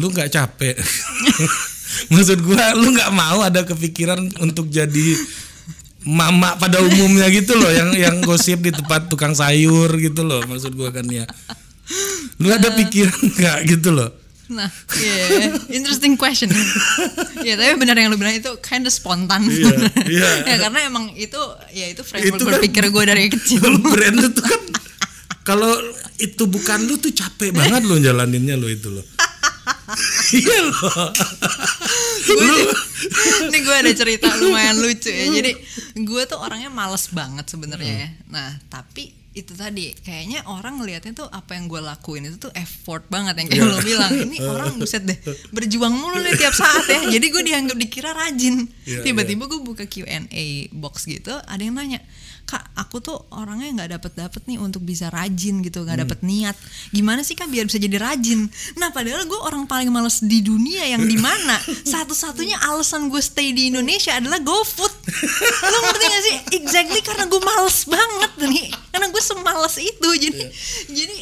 Lu 0.00 0.08
nggak 0.08 0.32
capek? 0.32 0.80
Maksud 2.12 2.40
gua, 2.40 2.72
lu 2.72 2.96
nggak 2.96 3.12
mau 3.12 3.44
ada 3.44 3.68
kepikiran 3.68 4.18
untuk 4.40 4.72
jadi 4.72 5.14
mama 6.04 6.56
pada 6.60 6.84
umumnya 6.84 7.28
gitu 7.32 7.56
loh 7.56 7.72
yang 7.72 7.90
yang 7.96 8.16
gosip 8.20 8.60
di 8.60 8.68
tempat 8.68 9.08
tukang 9.08 9.32
sayur 9.32 9.88
gitu 9.96 10.20
loh 10.20 10.44
maksud 10.44 10.76
gua 10.76 10.92
kan 10.92 11.08
ya 11.08 11.24
lu 12.36 12.48
ada 12.48 12.68
pikiran 12.72 13.14
nggak 13.32 13.58
gitu 13.68 13.90
loh 13.90 14.10
Nah, 14.44 14.68
iya, 14.94 15.56
interesting 15.72 16.20
question. 16.20 16.52
ya, 17.40 17.56
tapi 17.56 17.80
benar 17.80 17.96
yang 17.96 18.12
lu 18.12 18.20
bilang 18.20 18.36
itu 18.36 18.52
kinda 18.60 18.92
spontan. 18.92 19.40
Iya, 19.40 19.72
iya. 20.04 20.30
ya 20.52 20.56
karena 20.60 20.84
emang 20.84 21.16
itu 21.16 21.40
ya 21.72 21.88
itu 21.88 22.04
framework 22.04 22.28
Itu 22.28 22.44
kan- 22.44 22.52
berpikir 22.52 22.84
gue 22.86 23.04
dari 23.08 23.32
kecil. 23.32 23.64
brand 23.96 24.20
tuh 24.30 24.44
kan 24.44 24.60
kalau 25.44 25.72
itu 26.18 26.44
bukan 26.44 26.76
lu 26.84 27.00
tuh 27.00 27.08
capek 27.10 27.56
banget 27.56 27.88
lo 27.88 27.96
jalaninnya 27.96 28.56
lo 28.56 28.68
itu 28.68 28.92
loh 28.92 29.00
iya 30.36 30.58
loh 30.60 31.08
lu 32.28 32.56
Ini 33.44 33.58
gue 33.58 33.76
ada 33.78 33.92
cerita 33.92 34.28
lumayan 34.36 34.76
lucu 34.76 35.08
ya. 35.08 35.24
Jadi 35.30 35.52
gue 35.98 36.22
tuh 36.24 36.36
orangnya 36.36 36.68
males 36.68 37.08
banget 37.08 37.44
sebenarnya 37.46 37.94
ya. 37.96 38.08
Nah 38.28 38.60
tapi 38.66 39.08
itu 39.34 39.50
tadi 39.58 39.90
kayaknya 40.06 40.46
orang 40.46 40.78
ngelihatnya 40.78 41.12
tuh 41.12 41.26
apa 41.26 41.58
yang 41.58 41.66
gue 41.66 41.82
lakuin 41.82 42.30
itu 42.30 42.38
tuh 42.38 42.54
effort 42.54 43.02
banget 43.10 43.34
yang 43.42 43.48
kayak 43.50 43.66
lo 43.66 43.78
bilang. 43.82 44.10
Ini 44.30 44.36
orang 44.46 44.78
buset 44.78 45.02
deh 45.02 45.18
berjuang 45.50 45.90
mulu 45.90 46.22
nih 46.22 46.38
tiap 46.38 46.54
saat 46.54 46.86
ya. 46.86 47.02
Jadi 47.18 47.26
gue 47.34 47.42
dianggap 47.42 47.76
dikira 47.76 48.14
rajin. 48.14 48.62
Iya, 48.86 49.02
tiba-tiba 49.02 49.50
gue 49.50 49.60
buka 49.60 49.90
Q&A 49.90 50.70
box 50.70 51.10
gitu 51.10 51.34
ada 51.34 51.58
yang 51.58 51.74
nanya 51.74 51.98
kak 52.44 52.60
aku 52.76 53.00
tuh 53.00 53.16
orangnya 53.32 53.72
nggak 53.72 53.90
dapet 53.98 54.12
dapet 54.20 54.42
nih 54.44 54.60
untuk 54.60 54.84
bisa 54.84 55.08
rajin 55.08 55.64
gitu 55.64 55.82
nggak 55.82 56.06
dapet 56.06 56.18
niat. 56.22 56.54
Gimana 56.94 57.26
sih 57.26 57.34
kak 57.34 57.50
biar 57.50 57.66
bisa 57.66 57.82
jadi 57.82 57.98
rajin? 57.98 58.46
Nah 58.78 58.94
padahal 58.94 59.26
gue 59.26 59.40
orang 59.42 59.66
paling 59.66 59.90
males 59.90 60.22
di 60.22 60.44
dunia 60.44 60.86
yang 60.86 61.02
di 61.02 61.18
mana 61.18 61.58
satu-satunya 61.92 62.62
alasan 62.70 63.10
gue 63.10 63.18
stay 63.18 63.50
di 63.50 63.72
Indonesia 63.72 64.14
adalah 64.14 64.38
GoFood. 64.38 64.94
Lo 65.66 65.78
ngerti 65.90 66.04
gak 66.06 66.22
sih? 66.22 66.36
Exactly 66.62 67.00
karena 67.02 67.26
gue 67.26 67.40
males 67.42 67.78
banget 67.88 68.32
nih 68.46 68.83
karena 68.94 69.10
gue 69.10 69.22
semales 69.26 69.74
itu 69.82 70.08
jadi 70.14 70.42
jadi 70.86 71.16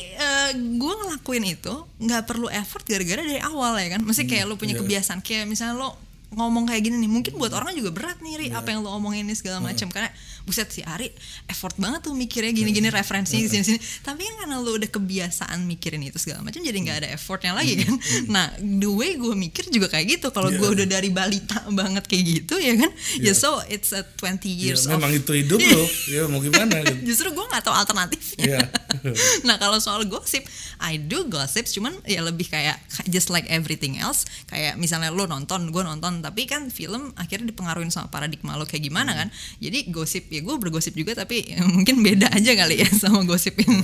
gue 0.76 0.92
ngelakuin 0.92 1.56
itu 1.56 1.74
nggak 2.04 2.28
perlu 2.28 2.52
effort 2.52 2.84
gara-gara 2.84 3.24
dari 3.24 3.40
awal 3.40 3.80
ya 3.80 3.96
kan. 3.96 4.04
Mesti 4.04 4.28
kayak 4.28 4.44
lo 4.44 4.60
punya 4.60 4.76
iya. 4.76 4.80
kebiasaan 4.84 5.24
kayak 5.24 5.48
misalnya 5.48 5.80
lo 5.80 5.96
ngomong 6.32 6.68
kayak 6.68 6.88
gini 6.88 6.96
nih 7.00 7.10
mungkin 7.12 7.32
buat 7.36 7.52
orang 7.52 7.76
juga 7.76 7.92
berat 7.92 8.20
nih 8.24 8.34
Ri, 8.40 8.46
apa 8.52 8.72
yang 8.72 8.80
lo 8.80 8.92
omongin 8.92 9.28
ini 9.28 9.36
segala 9.36 9.60
macam 9.60 9.88
karena 9.92 10.08
buset 10.42 10.68
si 10.70 10.82
Ari 10.82 11.10
effort 11.46 11.78
banget 11.78 12.10
tuh 12.10 12.14
mikirnya 12.16 12.50
gini-gini 12.50 12.90
referensinya 12.90 13.46
di 13.46 13.50
sini-sini 13.50 13.78
tapi 14.02 14.26
kan 14.26 14.34
karena 14.44 14.56
lo 14.58 14.74
udah 14.74 14.90
kebiasaan 14.90 15.62
mikirin 15.68 16.02
itu 16.02 16.18
segala 16.18 16.42
macam 16.42 16.60
jadi 16.60 16.74
nggak 16.74 16.96
ada 17.04 17.08
effortnya 17.14 17.52
lagi 17.54 17.78
kan. 17.78 17.94
Nah 18.28 18.50
the 18.58 18.90
way 18.90 19.14
gue 19.14 19.34
mikir 19.36 19.68
juga 19.70 19.92
kayak 19.92 20.18
gitu. 20.18 20.34
Kalau 20.34 20.50
gue 20.50 20.68
udah 20.68 20.86
dari 20.88 21.12
balita 21.12 21.62
banget 21.70 22.04
kayak 22.08 22.24
gitu 22.26 22.54
ya 22.58 22.74
kan? 22.74 22.90
Ya 23.20 23.32
so 23.36 23.62
it's 23.68 23.94
a 23.94 24.02
20 24.02 24.42
ya, 24.42 24.74
years 24.74 24.82
of 24.88 24.98
memang 24.98 25.14
itu 25.14 25.30
hidup 25.36 25.60
lo 25.60 25.84
ya 26.10 26.26
mau 26.26 26.40
gimana 26.40 26.82
gitu? 26.82 26.98
Justru 27.12 27.28
gue 27.30 27.44
nggak 27.46 27.62
tahu 27.62 27.74
alternatifnya. 27.76 28.42
Iya. 28.42 28.60
nah 29.48 29.56
kalau 29.60 29.78
soal 29.78 30.08
gosip 30.08 30.42
I 30.82 30.98
do 30.98 31.28
gossip 31.28 31.68
cuman 31.68 31.94
ya 32.08 32.24
lebih 32.24 32.48
kayak 32.50 32.80
just 33.06 33.28
like 33.28 33.46
everything 33.52 34.00
else. 34.00 34.26
Kayak 34.48 34.80
misalnya 34.80 35.12
lo 35.12 35.28
nonton 35.28 35.70
gue 35.70 35.82
nonton 35.84 36.24
tapi 36.24 36.48
kan 36.48 36.72
film 36.72 37.12
akhirnya 37.14 37.52
dipengaruhi 37.52 37.86
sama 37.92 38.08
paradigma 38.08 38.56
lo 38.56 38.64
kayak 38.64 38.88
gimana 38.88 39.12
kan? 39.14 39.28
Jadi 39.60 39.92
gosip 39.92 40.31
ya 40.32 40.40
gue 40.40 40.56
bergosip 40.56 40.96
juga 40.96 41.12
tapi 41.12 41.44
ya 41.44 41.60
mungkin 41.74 42.00
beda 42.00 42.32
aja 42.32 42.52
kali 42.56 42.80
ya 42.80 42.88
sama 42.96 43.22
gosip 43.28 43.60
yang 43.60 43.76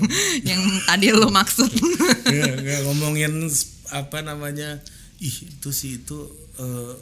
yang 0.45 0.63
tadi 0.89 1.13
lo 1.13 1.29
maksud. 1.29 1.71
Ya, 2.29 2.45
nggak 2.61 2.85
ngomongin 2.85 3.49
apa 3.89 4.21
namanya 4.21 4.85
ih 5.17 5.49
itu 5.49 5.73
sih 5.73 5.97
itu 5.97 6.29
eh, 6.61 6.93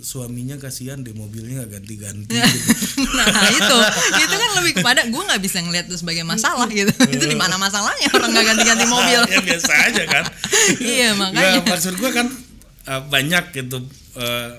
suaminya 0.00 0.56
kasihan 0.56 1.04
deh 1.04 1.12
mobilnya 1.12 1.64
nggak 1.64 1.80
ganti-ganti 1.80 2.32
gitu. 2.32 2.70
nah 3.12 3.28
itu. 3.52 3.78
Itu 4.24 4.34
kan 4.40 4.50
lebih 4.62 4.72
kepada 4.80 5.04
gue 5.04 5.22
nggak 5.22 5.42
bisa 5.44 5.60
ngeliat 5.60 5.84
itu 5.84 6.00
sebagai 6.00 6.24
masalah 6.24 6.64
gitu. 6.72 6.88
Itu 7.12 7.24
di 7.28 7.36
mana 7.36 7.60
masalahnya 7.60 8.08
orang 8.16 8.30
nggak 8.32 8.46
ganti-ganti 8.56 8.86
mobil. 8.88 9.20
Ya 9.28 9.40
biasa 9.44 9.72
aja 9.92 10.02
kan. 10.08 10.24
Iya, 10.80 11.08
makanya. 11.12 11.60
ya, 11.60 11.62
maksud 11.68 11.94
gua 12.00 12.10
kan 12.14 12.26
eh, 12.88 13.02
banyak 13.04 13.44
gitu 13.52 13.84
eh, 14.16 14.50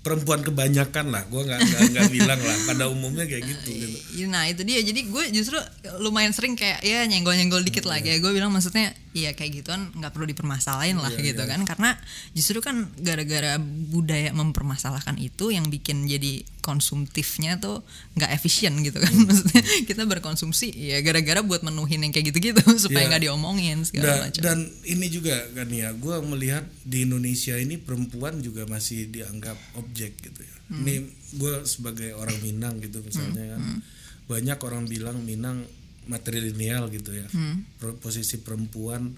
perempuan 0.00 0.40
kebanyakan 0.40 1.12
lah. 1.12 1.22
Gua 1.28 1.44
nggak 1.44 1.60
nggak 1.92 2.08
bilang 2.16 2.40
lah. 2.40 2.56
Pada 2.64 2.88
umumnya 2.88 3.28
kayak 3.28 3.44
gitu 3.44 3.68
gitu. 3.70 3.98
Iya, 4.16 4.26
Nah 4.32 4.48
itu 4.48 4.64
dia. 4.64 4.80
Jadi 4.80 5.00
gue 5.06 5.24
justru 5.30 5.60
lumayan 6.00 6.32
sering 6.32 6.56
kayak 6.56 6.80
ya 6.80 7.04
nyenggol-nyenggol 7.04 7.60
dikit 7.60 7.84
lah. 7.84 8.00
Kayak 8.00 8.24
gue 8.24 8.32
bilang 8.32 8.48
maksudnya 8.48 8.96
iya 9.12 9.34
kayak 9.34 9.60
gituan 9.60 9.90
nggak 9.92 10.14
perlu 10.14 10.24
dipermasalahin 10.30 10.96
lah 10.96 11.12
Iya, 11.12 11.34
gitu 11.34 11.42
kan. 11.44 11.60
Karena 11.68 11.90
justru 12.32 12.64
kan 12.64 12.88
gara-gara 12.96 13.60
budaya 13.90 14.32
mempermasalahkan 14.32 15.20
itu 15.20 15.52
yang 15.52 15.68
bikin 15.68 16.08
jadi 16.08 16.44
konsumtifnya 16.60 17.56
tuh 17.56 17.80
nggak 18.14 18.30
efisien 18.30 18.76
gitu 18.80 18.96
kan 18.96 19.08
maksudnya 19.26 19.58
kita 19.84 20.04
berkonsumsi 20.04 20.70
ya 20.70 21.00
gara-gara 21.00 21.40
buat 21.40 21.60
menuhin 21.60 22.00
yang 22.00 22.10
kayak 22.10 22.30
gitu-gitu 22.30 22.60
supaya 22.84 23.00
Iya. 23.00 23.10
nggak 23.10 23.22
diomongin 23.24 23.78
segala 23.82 24.06
dan, 24.06 24.20
macam. 24.22 24.40
dan 24.40 24.58
ini 24.84 25.06
juga 25.08 25.34
kan 25.50 25.68
ya 25.68 25.90
gua 25.92 26.20
melihat 26.20 26.62
di 26.82 27.02
Indonesia 27.02 27.54
ini 27.54 27.76
perempuan 27.76 28.38
juga 28.38 28.64
masih 28.64 29.08
dianggap 29.08 29.56
objek 29.76 30.20
gitu 30.20 30.40
ya 30.40 30.56
Hmm. 30.70 30.86
ini 30.86 30.94
gua 31.34 31.64
sebagai 31.64 32.14
orang 32.14 32.38
Minang 32.40 32.78
gitu 32.78 33.00
misalnya 33.00 33.58
kan 33.58 33.82
banyak 34.24 34.58
orang 34.60 34.86
bilang 34.86 35.18
Minang 35.20 35.66
matrilineal 36.06 36.86
gitu 36.88 37.10
ya 37.12 37.26
Hmm. 37.28 37.66
Posisi 37.96 38.38
perempuan 38.38 39.14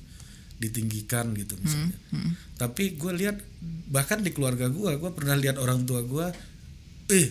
ditinggikan 0.57 1.35
gitu 1.35 1.59
misalnya 1.59 1.97
Hmm. 2.09 2.39
tapi 2.55 2.95
gue 2.95 3.13
lihat 3.13 3.37
bahkan 3.89 4.21
di 4.21 4.31
keluarga 4.31 4.69
gua 4.69 4.95
gua 4.95 5.11
pernah 5.11 5.35
lihat 5.35 5.59
orang 5.59 5.83
tua 5.83 6.01
gua 6.03 6.31
eh 7.13 7.29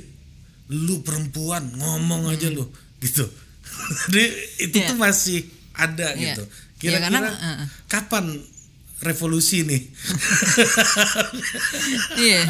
lu 0.69 1.01
perempuan 1.01 1.67
ngomong 1.73 2.29
aja 2.29 2.47
lu 2.47 2.63
gitu 2.99 3.25
jadi 4.07 4.25
itu. 4.61 4.77
Iya. 4.77 4.87
tuh 4.87 4.97
masih 4.97 5.39
ada 5.73 6.13
Iya. 6.13 6.37
gitu 6.37 6.43
Iya, 6.81 6.97
kira-kira 6.97 7.13
karena, 7.13 7.29
uh-uh. 7.31 7.67
kapan 7.87 8.25
revolusi 8.99 9.61
nih 9.63 9.81
Iya. 12.17 12.45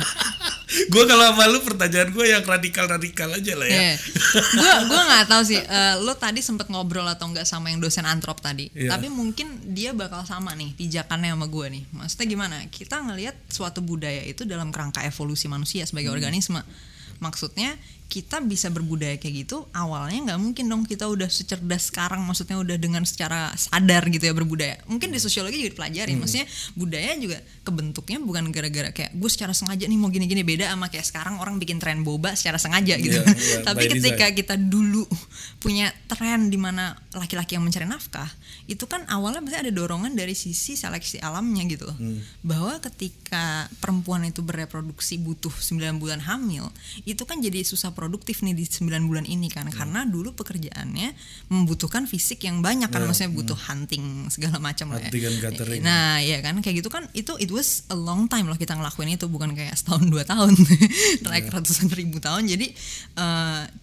gue 0.87 1.03
kalau 1.03 1.25
sama 1.27 1.47
lu 1.47 1.59
pertanyaan 1.59 2.09
gue 2.09 2.25
yang 2.25 2.43
radikal-radikal 2.43 3.27
aja 3.29 3.53
lah 3.55 3.67
ya 3.67 3.91
gue 4.31 4.73
gue 4.87 5.01
nggak 5.11 5.25
tahu 5.27 5.43
sih 5.43 5.59
eh, 5.59 5.95
lo 5.99 6.15
tadi 6.15 6.39
sempet 6.39 6.67
ngobrol 6.67 7.03
atau 7.05 7.27
enggak 7.27 7.43
sama 7.43 7.67
yang 7.67 7.79
dosen 7.79 8.03
antrop 8.03 8.39
tadi 8.39 8.71
Iya. 8.71 8.95
tapi 8.95 9.07
mungkin 9.07 9.47
dia 9.67 9.91
bakal 9.91 10.23
sama 10.23 10.55
nih 10.55 10.71
pijakannya 10.73 11.35
sama 11.35 11.47
gue 11.47 11.67
nih 11.71 11.83
maksudnya 11.91 12.27
gimana 12.29 12.55
kita 12.67 13.03
ngelihat 13.03 13.35
suatu 13.47 13.79
budaya 13.79 14.23
itu 14.23 14.43
dalam 14.43 14.71
kerangka 14.71 15.03
evolusi 15.03 15.47
manusia 15.47 15.83
sebagai 15.83 16.07
Hmm. 16.07 16.17
organisme 16.17 16.61
maksudnya 17.21 17.77
kita 18.11 18.43
bisa 18.43 18.67
berbudaya 18.67 19.15
kayak 19.15 19.47
gitu 19.47 19.63
awalnya 19.71 20.19
nggak 20.27 20.39
mungkin 20.41 20.65
dong 20.67 20.83
kita 20.83 21.07
udah 21.07 21.25
secerdas 21.25 21.87
sekarang 21.87 22.19
maksudnya 22.21 22.59
udah 22.59 22.75
dengan 22.75 23.01
secara 23.01 23.47
sadar 23.55 24.03
gitu 24.05 24.19
ya 24.21 24.33
berbudaya 24.33 24.83
mungkin 24.85 25.09
di 25.09 25.17
sosiologi 25.17 25.55
juga 25.57 25.71
dipelajari 25.71 26.11
Hmm. 26.11 26.19
maksudnya 26.19 26.43
budaya 26.73 27.15
juga 27.15 27.39
kebentuknya 27.61 28.19
bukan 28.19 28.43
gara-gara 28.49 28.89
kayak 28.89 29.11
gue 29.13 29.29
secara 29.29 29.53
sengaja 29.53 29.85
nih 29.85 29.95
mau 29.95 30.09
gini-gini 30.09 30.43
beda 30.43 30.67
sama 30.67 30.87
kayak 30.87 31.05
sekarang 31.05 31.35
orang 31.37 31.55
bikin 31.55 31.79
tren 31.79 32.01
boba 32.01 32.35
secara 32.35 32.57
sengaja 32.57 32.97
gitu 32.97 33.15
Iya, 33.15 33.31
iya, 33.31 33.57
tapi 33.67 33.87
by 33.87 33.91
ketika 33.95 34.25
design. 34.27 34.35
kita 34.35 34.55
dulu 34.59 35.07
punya 35.57 35.87
tren 36.05 36.47
di 36.47 36.57
mana 36.57 36.91
laki-laki 37.11 37.53
yang 37.53 37.63
mencari 37.63 37.85
nafkah 37.85 38.27
itu 38.65 38.83
kan 38.85 39.07
awalnya 39.07 39.39
pasti 39.39 39.57
ada 39.57 39.71
dorongan 39.71 40.11
dari 40.11 40.33
sisi 40.33 40.75
seleksi 40.75 41.17
alamnya 41.17 41.63
gitu 41.65 41.85
loh 41.85 41.95
Hmm. 41.95 42.19
bahwa 42.41 42.75
ketika 42.81 43.41
perempuan 43.77 44.25
itu 44.25 44.41
bereproduksi 44.41 45.15
butuh 45.15 45.53
9 45.53 45.79
bulan 45.95 46.19
hamil 46.19 46.67
itu 47.03 47.21
kan 47.21 47.37
jadi 47.37 47.61
susah 47.61 47.93
produktif 48.01 48.41
nih 48.41 48.57
di 48.57 48.65
9 48.65 48.89
bulan 49.05 49.29
ini 49.29 49.45
kan. 49.45 49.69
Karena 49.69 50.01
dulu 50.09 50.33
pekerjaannya 50.33 51.13
membutuhkan 51.53 52.09
fisik 52.09 52.49
yang 52.49 52.65
banyak 52.65 52.89
kan. 52.89 52.97
Ya, 52.97 53.05
maksudnya 53.05 53.29
butuh 53.37 53.59
hunting 53.69 54.25
segala 54.33 54.57
macam 54.57 54.89
lah 54.89 54.97
ya. 54.97 55.13
Gathering. 55.37 55.81
Nah, 55.85 56.17
ya 56.17 56.41
kan. 56.41 56.57
Kayak 56.57 56.81
gitu 56.81 56.89
kan 56.89 57.05
itu 57.13 57.37
it 57.37 57.53
was 57.53 57.85
a 57.87 57.97
long 57.97 58.25
time 58.25 58.49
loh 58.49 58.57
kita 58.57 58.73
ngelakuin 58.73 59.13
itu. 59.13 59.29
Bukan 59.29 59.53
kayak 59.53 59.77
setahun 59.77 60.09
dua 60.09 60.25
tahun, 60.25 60.57
naik 61.29 61.53
ratusan 61.53 61.93
ribu 61.93 62.17
tahun. 62.17 62.49
Jadi 62.49 62.73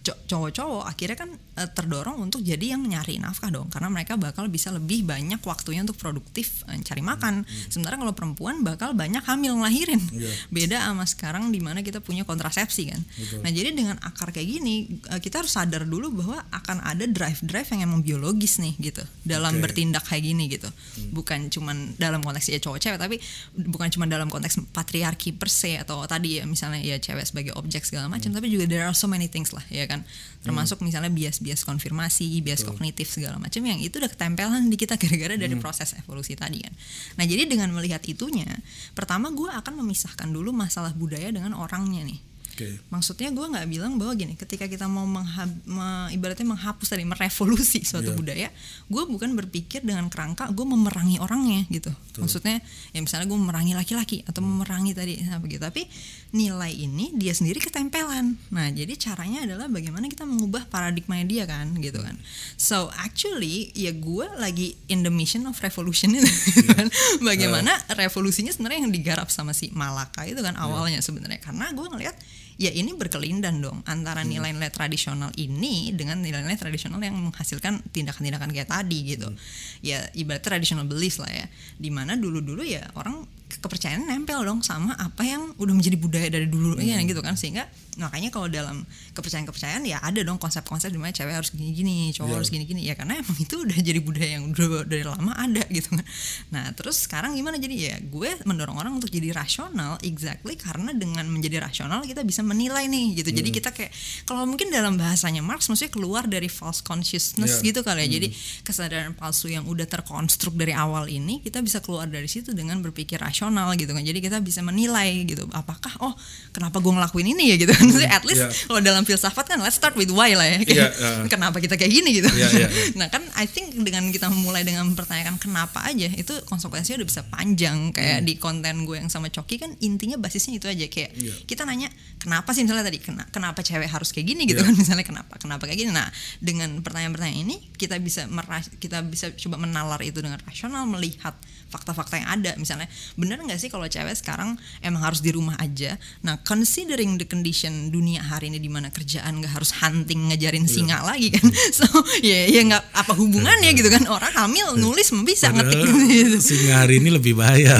co- 0.03 0.19
cowok-cowok 0.27 0.83
akhirnya 0.83 1.15
kan 1.15 1.29
eh, 1.59 1.67
terdorong 1.67 2.23
untuk 2.23 2.39
jadi 2.39 2.79
yang 2.79 2.87
nyari 2.87 3.19
nafkah 3.19 3.51
dong, 3.51 3.67
karena 3.67 3.91
mereka 3.91 4.15
bakal 4.15 4.47
bisa 4.47 4.71
lebih 4.71 5.03
banyak 5.03 5.43
waktunya 5.43 5.83
untuk 5.83 5.99
produktif 5.99 6.63
eh, 6.71 6.79
cari 6.79 7.03
makan. 7.03 7.43
Sementara 7.67 7.99
kalau 7.99 8.15
perempuan 8.15 8.63
bakal 8.63 8.95
banyak 8.95 9.21
hamil 9.25 9.59
ngelahirin. 9.59 9.99
Iya. 10.13 10.31
Beda 10.55 10.77
sama 10.85 11.03
sekarang 11.09 11.49
di 11.49 11.59
mana 11.59 11.81
kita 11.81 11.99
punya 11.99 12.23
kontrasepsi 12.23 12.83
kan. 12.93 13.01
Nah 13.41 13.49
jadi 13.49 13.73
dengan 13.73 13.97
akar 13.99 14.29
kayak 14.29 14.45
gini 14.45 15.01
eh, 15.09 15.19
kita 15.19 15.41
harus 15.41 15.51
sadar 15.57 15.83
dulu 15.83 16.13
bahwa 16.13 16.45
akan 16.53 16.85
ada 16.85 17.09
drive-drive 17.09 17.67
yang 17.75 17.81
emang 17.89 17.99
biologis 18.05 18.61
nih 18.61 18.77
gitu 18.77 19.01
dalam 19.25 19.57
Oke. 19.57 19.69
bertindak 19.69 20.05
kayak 20.05 20.23
gini 20.29 20.45
gitu. 20.45 20.69
Bukan 21.09 21.49
cuman 21.49 21.97
dalam 21.97 22.21
konteks 22.21 22.53
ya 22.53 22.61
cowok 22.61 22.79
cewek 22.79 22.99
tapi 23.01 23.15
bukan 23.57 23.89
cuma 23.89 24.05
dalam 24.05 24.29
konteks 24.29 24.61
patriarki 24.69 25.33
per 25.33 25.49
se 25.49 25.81
atau 25.81 26.05
tadi 26.05 26.37
ya 26.37 26.45
misalnya 26.45 26.85
ya 26.85 27.01
cewek 27.01 27.25
sebagai 27.25 27.57
objek 27.57 27.81
segala 27.83 28.05
macam 28.05 28.29
tapi 28.29 28.53
juga 28.53 28.69
there 28.69 28.85
are 28.85 28.93
so 28.93 29.09
many 29.09 29.25
things 29.25 29.49
lah 29.49 29.65
ya 29.73 29.89
kan. 29.89 30.05
Termasuk 30.45 30.79
misalnya 30.85 31.09
bias-bias 31.09 31.48
konfirmasi, 31.65 32.29
bias 32.45 32.61
kognitif 32.61 33.09
segala 33.09 33.41
macam 33.41 33.65
yang 33.65 33.81
itu 33.81 33.97
udah 33.97 34.11
ketempelan 34.11 34.69
di 34.69 34.77
kita 34.77 34.99
gara-gara 35.01 35.33
dari 35.33 35.55
proses 35.57 35.97
evolusi 35.97 36.37
tadi 36.37 36.61
kan. 36.61 36.73
Nah, 37.17 37.25
jadi 37.25 37.49
dengan 37.49 37.73
melihat 37.73 38.05
itunya, 38.05 38.47
pertama 38.93 39.33
gue 39.33 39.49
akan 39.49 39.81
memisahkan 39.81 40.29
dulu 40.29 40.53
masalah 40.53 40.93
budaya 40.93 41.33
dengan 41.33 41.57
orangnya 41.57 42.05
nih. 42.05 42.28
Oke. 42.59 42.75
Maksudnya 42.91 43.31
gue 43.31 43.45
nggak 43.47 43.67
bilang 43.67 43.95
bahwa 43.95 44.11
gini, 44.13 44.35
ketika 44.35 44.67
kita 44.67 44.83
mau 44.85 45.07
menghab- 45.07 45.63
me- 45.63 46.11
ibaratnya 46.11 46.43
menghapus 46.43 46.91
tadi 46.91 47.07
merevolusi 47.07 47.81
suatu 47.81 48.11
Iya. 48.11 48.17
budaya, 48.17 48.47
gue 48.85 49.03
bukan 49.05 49.31
berpikir 49.33 49.79
dengan 49.79 50.07
kerangka 50.07 50.51
gue 50.51 50.65
memerangi 50.65 51.17
orangnya 51.17 51.63
gitu. 51.69 51.87
Maksudnya 52.19 52.59
ya 52.91 52.99
misalnya 52.99 53.25
gue 53.25 53.39
memerangi 53.39 53.71
laki-laki 53.71 54.27
atau 54.27 54.43
memerangi 54.43 54.91
tadi 54.91 55.23
apa 55.23 55.47
gitu, 55.47 55.57
tapi 55.57 55.87
nilai 56.29 56.69
ini 56.69 57.15
dia 57.15 57.31
sendiri 57.31 57.57
ketempelan. 57.57 58.35
Nah 58.49 58.67
jadi 58.69 58.91
caranya 58.93 59.47
adalah 59.47 59.65
bagaimana 59.65 60.05
kita 60.05 60.23
mengubah 60.23 60.67
paradigma 60.67 61.15
dia 61.21 61.47
kan 61.47 61.71
gitu 61.75 61.97
kan. 61.97 62.19
So 62.55 62.91
actually 62.93 63.71
ya 63.71 63.91
gue 63.91 64.27
lagi 64.35 64.75
in 64.85 65.01
the 65.01 65.09
mission 65.09 65.45
of 65.45 65.55
revolution 65.57 66.11
itu 66.11 66.27
kan. 66.69 66.91
Bagaimana 67.21 67.71
revolusinya 67.89 68.49
sebenarnya 68.49 68.83
yang 68.83 68.91
digarap 68.91 69.29
sama 69.29 69.51
si 69.51 69.71
Malaka 69.71 70.25
itu 70.25 70.39
kan 70.39 70.53
awalnya 70.55 70.99
sebenarnya 70.99 71.39
karena 71.39 71.69
gue 71.69 71.87
ngelihat 71.87 72.17
ya 72.59 72.75
ini 72.75 72.91
berkelindan 72.91 73.63
dong 73.63 73.79
antara 73.87 74.27
nilai-nilai 74.27 74.67
tradisional 74.67 75.31
ini 75.39 75.95
dengan 75.95 76.19
nilai-nilai 76.19 76.59
tradisional 76.59 76.99
yang 76.99 77.15
menghasilkan 77.15 77.79
tindakan-tindakan 77.95 78.51
kayak 78.51 78.67
tadi 78.67 79.15
gitu. 79.15 79.31
Ya 79.79 80.03
ibarat 80.11 80.43
traditional 80.43 80.83
beliefs 80.83 81.23
lah 81.23 81.31
ya. 81.31 81.47
Di 81.79 81.87
mana 81.87 82.19
dulu-dulu 82.19 82.67
ya 82.67 82.83
orang 82.99 83.23
kepercayaan 83.49 84.05
nempel 84.05 84.45
dong 84.45 84.61
sama 84.61 84.93
apa 84.93 85.25
yang 85.25 85.57
udah 85.57 85.73
menjadi 85.73 85.97
budaya 85.97 86.29
dari 86.29 86.45
dulu 86.45 86.77
ya 86.77 87.01
gitu 87.01 87.19
kan. 87.19 87.33
Sehingga 87.33 87.65
makanya 87.97 88.29
kalau 88.29 88.47
dalam 88.47 88.85
kepercayaan-kepercayaan 89.11 89.83
ya 89.83 89.99
ada 89.99 90.21
dong 90.21 90.37
konsep-konsep 90.37 90.87
di 90.87 90.95
mana 90.95 91.11
cewek 91.11 91.33
harus 91.33 91.49
gini-gini 91.49 92.13
cowok 92.13 92.29
Iya. 92.29 92.35
harus 92.37 92.49
gini-gini. 92.49 92.81
Ya 92.85 92.93
karena 92.93 93.17
emang 93.19 93.35
itu 93.35 93.55
udah 93.59 93.75
jadi 93.81 93.99
budaya 93.99 94.29
yang 94.37 94.53
udah 94.53 94.85
dari 94.85 95.03
lama 95.03 95.33
ada 95.33 95.65
gitu 95.67 95.89
kan. 95.91 96.05
Nah 96.53 96.65
terus 96.77 97.01
sekarang 97.03 97.33
gimana? 97.33 97.57
Jadi 97.57 97.75
ya 97.89 97.97
gue 97.97 98.29
mendorong 98.45 98.77
orang 98.77 98.93
untuk 98.95 99.09
jadi 99.09 99.33
rasional 99.33 99.97
exactly 100.05 100.53
karena 100.53 100.93
dengan 100.93 101.25
menjadi 101.25 101.59
rasional 101.59 102.05
kita 102.05 102.21
bisa 102.21 102.45
menilai 102.45 102.85
nih 102.85 103.17
gitu. 103.17 103.33
Hmm. 103.33 103.37
jadi 103.41 103.49
kita 103.51 103.69
kayak 103.73 103.91
kalau 104.23 104.45
mungkin 104.45 104.69
dalam 104.69 104.93
bahasanya 104.95 105.41
Marx 105.41 105.65
maksudnya 105.67 105.89
keluar 105.89 106.29
dari 106.29 106.47
false 106.47 106.79
consciousness 106.79 107.59
Iya. 107.59 107.73
gitu 107.73 107.79
kali 107.81 108.05
ya. 108.05 108.09
Jadi 108.13 108.27
kesadaran 108.61 109.17
palsu 109.17 109.49
yang 109.49 109.65
udah 109.65 109.89
terkonstruk 109.89 110.53
dari 110.53 110.71
awal 110.71 111.09
ini 111.09 111.41
kita 111.41 111.59
bisa 111.59 111.81
keluar 111.81 112.05
dari 112.05 112.29
situ 112.29 112.53
dengan 112.53 112.77
berpikir 112.79 113.17
rasional 113.17 113.37
gitu 113.73 113.91
kan 113.91 114.01
jadi 114.01 114.19
kita 114.19 114.37
bisa 114.39 114.59
menilai 114.59 115.23
gitu 115.23 115.47
apakah 115.51 115.93
oh 115.99 116.13
kenapa 116.49 116.77
gue 116.77 116.91
ngelakuin 116.91 117.27
ini 117.29 117.43
ya 117.49 117.57
gitu 117.57 117.71
kan 117.71 117.81
Maksudnya 117.81 118.11
at 118.11 118.23
least 118.23 118.37
Iya. 118.39 118.49
kalau 118.65 118.79
dalam 118.81 119.03
filsafat 119.03 119.45
kan 119.45 119.59
let's 119.59 119.75
start 119.75 119.93
with 119.93 120.09
why 120.09 120.31
lah 120.31 120.43
ya 120.45 120.57
Kayak, 120.59 120.69
Iya, 120.69 120.87
iya. 121.23 121.27
kenapa 121.27 121.57
kita 121.57 121.75
kayak 121.75 121.91
gini 121.93 122.09
gitu 122.13 122.27
Iya, 122.29 122.47
iya, 122.49 122.67
iya. 122.67 122.69
nah 122.99 123.07
kan 123.07 123.23
I 123.33 123.45
think 123.45 123.75
dengan 123.77 124.09
kita 124.09 124.27
mulai 124.29 124.63
dengan 124.63 124.83
mempertanyakan 124.85 125.37
kenapa 125.37 125.83
aja 125.83 126.07
itu 126.09 126.33
konsekuensinya 126.45 126.99
udah 126.99 127.07
bisa 127.07 127.21
panjang 127.25 127.91
kayak 127.91 128.23
di 128.23 128.35
konten 128.35 128.83
gue 128.83 128.95
yang 128.95 129.07
sama 129.07 129.27
Coki 129.27 129.55
kan 129.57 129.71
intinya 129.79 130.15
basisnya 130.15 130.55
itu 130.55 130.65
aja 130.65 130.85
kayak 130.85 131.11
Hmm. 131.11 131.21
Iya. 131.21 131.33
kita 131.45 131.61
nanya 131.63 131.87
kenapa 132.17 132.49
sih 132.49 132.61
misalnya 132.61 132.85
tadi 132.85 132.99
kena- 132.99 133.27
kenapa 133.29 133.59
cewek 133.59 133.87
harus 133.87 134.09
kayak 134.09 134.27
gini 134.27 134.43
gitu 134.45 134.59
Iya. 134.59 134.67
kan 134.67 134.75
misalnya 134.81 135.05
kenapa 135.05 135.33
kenapa 135.37 135.63
kayak 135.63 135.79
gini 135.79 135.91
nah 135.91 136.07
dengan 136.39 136.79
pertanyaan-pertanyaan 136.79 137.39
ini 137.41 137.55
kita 137.73 137.95
bisa 137.97 138.25
meras- 138.25 138.71
kita 138.75 138.99
bisa 139.01 139.29
coba 139.33 139.55
menalar 139.57 140.01
itu 140.01 140.17
dengan 140.17 140.41
rasional 140.41 140.83
melihat 140.85 141.37
fakta-fakta 141.69 142.17
yang 142.17 142.29
ada 142.31 142.51
misalnya 142.55 142.89
benar 143.13 143.28
nggak 143.37 143.59
sih 143.61 143.69
kalau 143.69 143.85
cewek 143.85 144.17
sekarang 144.17 144.57
emang 144.81 145.05
harus 145.05 145.21
di 145.21 145.29
rumah 145.29 145.53
aja 145.61 145.93
nah 146.25 146.41
considering 146.41 147.21
the 147.21 147.27
condition 147.29 147.93
dunia 147.93 148.25
hari 148.25 148.49
ini 148.49 148.57
di 148.57 148.71
mana 148.71 148.89
kerjaan 148.89 149.37
nggak 149.43 149.53
harus 149.53 149.75
hunting 149.77 150.33
ngejarin 150.33 150.65
Iya. 150.65 150.73
singa 150.73 150.97
lagi 151.05 151.29
kan 151.29 151.45
so 151.77 151.85
ya 152.25 152.49
ya 152.49 152.61
nggak 152.65 152.83
apa 152.95 153.13
hubungannya 153.13 153.71
gitu 153.75 153.89
kan 153.91 154.05
orang 154.09 154.31
hamil 154.33 154.73
nulis 154.79 155.11
mah 155.13 155.25
bisa 155.27 155.51
ngetik 155.53 155.83
gitu 156.09 156.37
singa 156.39 156.85
hari 156.85 157.03
ini 157.03 157.09
lebih 157.11 157.35
bahaya. 157.35 157.75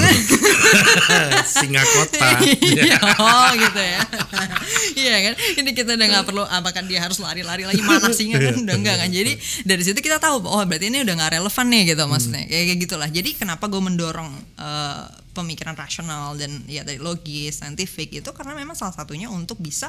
singa 1.46 1.82
kota. 1.82 2.28
Iya, 2.70 2.96
oh 3.18 3.50
gitu 3.58 3.80
ya. 3.80 4.00
Iya 4.94 5.16
kan? 5.30 5.34
Ini 5.60 5.70
kita 5.74 5.90
udah 5.98 6.06
nggak 6.06 6.24
perlu 6.26 6.44
apakah 6.46 6.82
dia 6.86 7.02
harus 7.02 7.18
lari-lari 7.18 7.66
lagi 7.66 7.82
mana 7.82 8.10
singa 8.14 8.38
kan 8.38 8.54
udah 8.62 8.76
enggak 8.76 8.96
kan. 9.02 9.08
Jadi 9.10 9.32
dari 9.66 9.82
situ 9.82 9.98
kita 9.98 10.22
tahu 10.22 10.46
oh 10.46 10.62
berarti 10.62 10.88
ini 10.92 11.02
udah 11.02 11.14
nggak 11.16 11.40
relevan 11.40 11.66
nih 11.70 11.82
gitu 11.94 12.02
maksudnya. 12.06 12.44
Kayak 12.46 12.64
kayak 12.70 12.78
gitulah. 12.86 13.08
Jadi 13.10 13.30
kenapa 13.34 13.64
gue 13.66 13.82
mendorong 13.82 14.30
eh, 14.58 15.02
pemikiran 15.30 15.74
rasional 15.74 16.34
dan 16.34 16.62
ya 16.66 16.82
dari 16.82 16.98
logis, 16.98 17.60
saintifik 17.60 18.10
itu 18.12 18.30
karena 18.30 18.54
memang 18.54 18.74
salah 18.74 18.92
satunya 18.92 19.26
untuk 19.26 19.58
bisa 19.58 19.88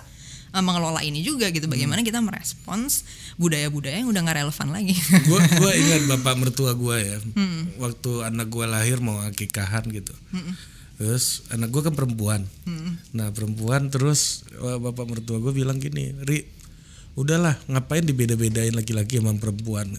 eh, 0.52 0.60
mengelola 0.60 1.02
ini 1.02 1.22
juga 1.22 1.50
gitu. 1.50 1.66
Bagaimana 1.66 2.02
kita 2.02 2.20
merespons 2.20 3.04
budaya-budaya 3.36 4.02
yang 4.02 4.10
udah 4.10 4.22
nggak 4.22 4.38
relevan 4.42 4.68
lagi. 4.70 4.94
gue 5.30 5.40
gue 5.40 5.72
ingat 5.78 6.02
bapak 6.10 6.36
mertua 6.38 6.72
gue 6.74 6.98
ya 6.98 7.18
Hmm. 7.34 7.72
waktu 7.78 8.12
anak 8.24 8.48
gue 8.48 8.66
lahir 8.66 8.98
mau 9.00 9.18
akikahan 9.22 9.88
gitu 9.88 10.12
terus 10.96 11.42
anak 11.50 11.74
gue 11.74 11.82
kan 11.82 11.98
perempuan 11.98 12.46
Hmm. 12.68 13.02
nah 13.10 13.34
perempuan 13.34 13.90
terus 13.90 14.46
bapak 14.54 15.10
mertua 15.10 15.42
gue 15.42 15.50
bilang 15.50 15.82
gini 15.82 16.14
ri 16.22 16.46
udahlah 17.12 17.58
ngapain 17.66 18.06
dibeda-bedain 18.06 18.72
laki-laki 18.72 19.18
sama 19.18 19.34
perempuan 19.36 19.90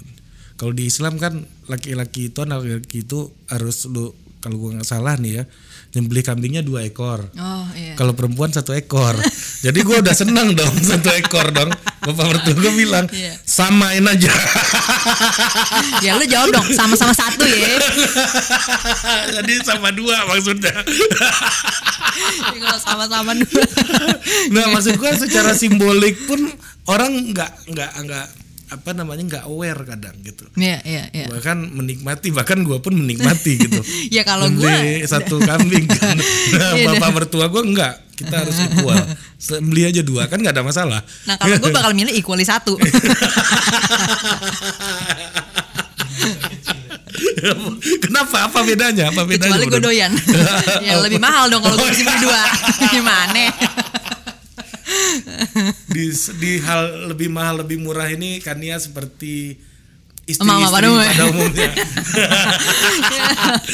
kalau 0.55 0.71
di 0.71 0.87
Islam 0.87 1.19
kan 1.19 1.43
laki-laki 1.67 2.31
itu 2.31 2.39
anak 2.41 2.63
laki 2.87 3.03
itu 3.03 3.29
harus 3.51 3.91
lu 3.91 4.15
kalau 4.43 4.59
gue 4.59 4.71
nggak 4.75 4.89
salah 4.91 5.15
nih 5.15 5.39
ya 5.39 5.45
nyembelih 5.93 6.25
kambingnya 6.25 6.65
dua 6.65 6.89
ekor 6.89 7.21
oh 7.37 7.67
iya. 7.77 7.93
kalau 8.01 8.17
perempuan 8.17 8.49
satu 8.49 8.73
ekor. 8.73 9.13
Jadi 9.65 9.79
gue 9.85 9.97
udah 10.03 10.15
seneng 10.17 10.57
dong 10.57 10.75
satu 10.91 11.13
ekor 11.15 11.53
dong. 11.53 11.71
Bapak 12.03 12.25
mertua 12.35 12.55
gue 12.59 12.73
bilang 12.75 13.07
Iya. 13.13 13.39
samain 13.47 14.03
aja. 14.03 14.33
ya 16.05 16.19
lu 16.19 16.25
jawab 16.27 16.51
dong 16.51 16.67
sama-sama 16.75 17.15
satu 17.15 17.45
ya. 17.47 17.79
Jadi 19.39 19.53
sama 19.63 19.95
dua 19.95 20.27
maksudnya. 20.27 20.73
Ya, 20.75 22.59
Kalau 22.59 22.81
sama-sama 22.81 23.33
dua. 23.39 23.65
nah 24.51 24.67
maksud 24.73 24.97
gue 24.99 25.11
secara 25.29 25.53
simbolik 25.55 26.17
pun 26.27 26.41
orang 26.91 27.31
nggak 27.31 27.51
nggak 27.71 27.91
nggak 28.03 28.27
apa 28.73 28.91
namanya 28.97 29.23
nggak 29.29 29.45
aware 29.45 29.81
kadang 29.85 30.17
gitu. 30.25 30.49
Iya, 30.57 30.81
iya, 30.85 31.05
iya. 31.13 31.27
Bahkan 31.29 31.77
menikmati 31.77 32.33
bahkan 32.33 32.65
gue 32.65 32.79
pun 32.81 32.97
menikmati 32.97 33.53
gitu. 33.61 33.81
Ya, 34.17 34.25
kalau 34.25 34.49
gua- 34.53 35.05
satu 35.05 35.37
kambing 35.41 35.85
kan. 35.89 36.17
Nah, 36.53 36.77
Iya, 36.77 36.87
bapak 36.97 37.11
mertua 37.13 37.49
gue 37.49 37.63
enggak. 37.63 37.95
Kita 38.13 38.45
harus 38.45 38.57
equal. 38.57 38.97
Beli 39.65 39.83
aja 39.89 40.03
dua 40.05 40.29
kan 40.29 40.39
nggak 40.39 40.55
ada 40.55 40.65
masalah. 40.65 41.01
Nah 41.27 41.35
kalau 41.37 41.57
gue 41.59 41.71
bakal 41.73 41.93
milih 41.97 42.13
equally 42.15 42.45
satu. 42.45 42.77
Kenapa? 48.03 48.47
Apa 48.47 48.63
bedanya? 48.63 49.11
Apa 49.11 49.27
bedanya? 49.27 49.59
Kecuali 49.59 49.67
gue 49.67 49.83
doyan. 49.83 50.13
yang 50.85 51.01
lebih 51.03 51.19
mahal 51.19 51.51
dong 51.51 51.63
kalau 51.65 51.77
gue 51.79 51.89
mesti 51.91 52.05
beli 52.07 52.19
dua. 52.23 52.43
Gimana? 52.93 53.45
Di 55.95 56.05
di 56.41 56.53
hal 56.63 57.13
lebih 57.13 57.29
mahal 57.29 57.63
lebih 57.65 57.81
murah 57.81 58.09
ini 58.09 58.41
Kania 58.41 58.81
seperti 58.81 59.57
istri-istri 60.23 60.47
Mama 60.47 60.71
pada 60.71 60.89
umumnya. 60.89 61.11
pada 61.13 61.25
umumnya. 61.29 61.71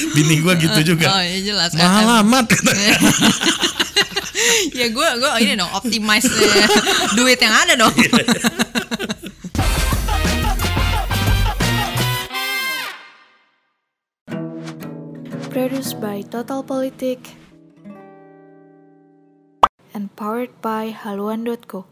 Bini 0.16 0.36
gua 0.40 0.54
gitu 0.56 0.80
juga. 0.94 1.06
Oh 1.12 1.22
iya 1.22 1.38
jelas. 1.44 1.70
Mahal 1.76 2.24
amat. 2.24 2.46
ya 4.78 4.86
gue 4.88 5.08
gue 5.18 5.30
ini 5.42 5.58
dong 5.58 5.70
optimize 5.74 6.30
eh, 6.30 6.66
duit 7.18 7.38
yang 7.42 7.54
ada 7.54 7.74
dong. 7.74 7.94
Produced 15.50 15.98
by 15.98 16.22
Total 16.22 16.62
Politik 16.62 17.47
and 19.98 20.14
powered 20.14 20.52
by 20.62 20.92
haluan.co. 21.02 21.84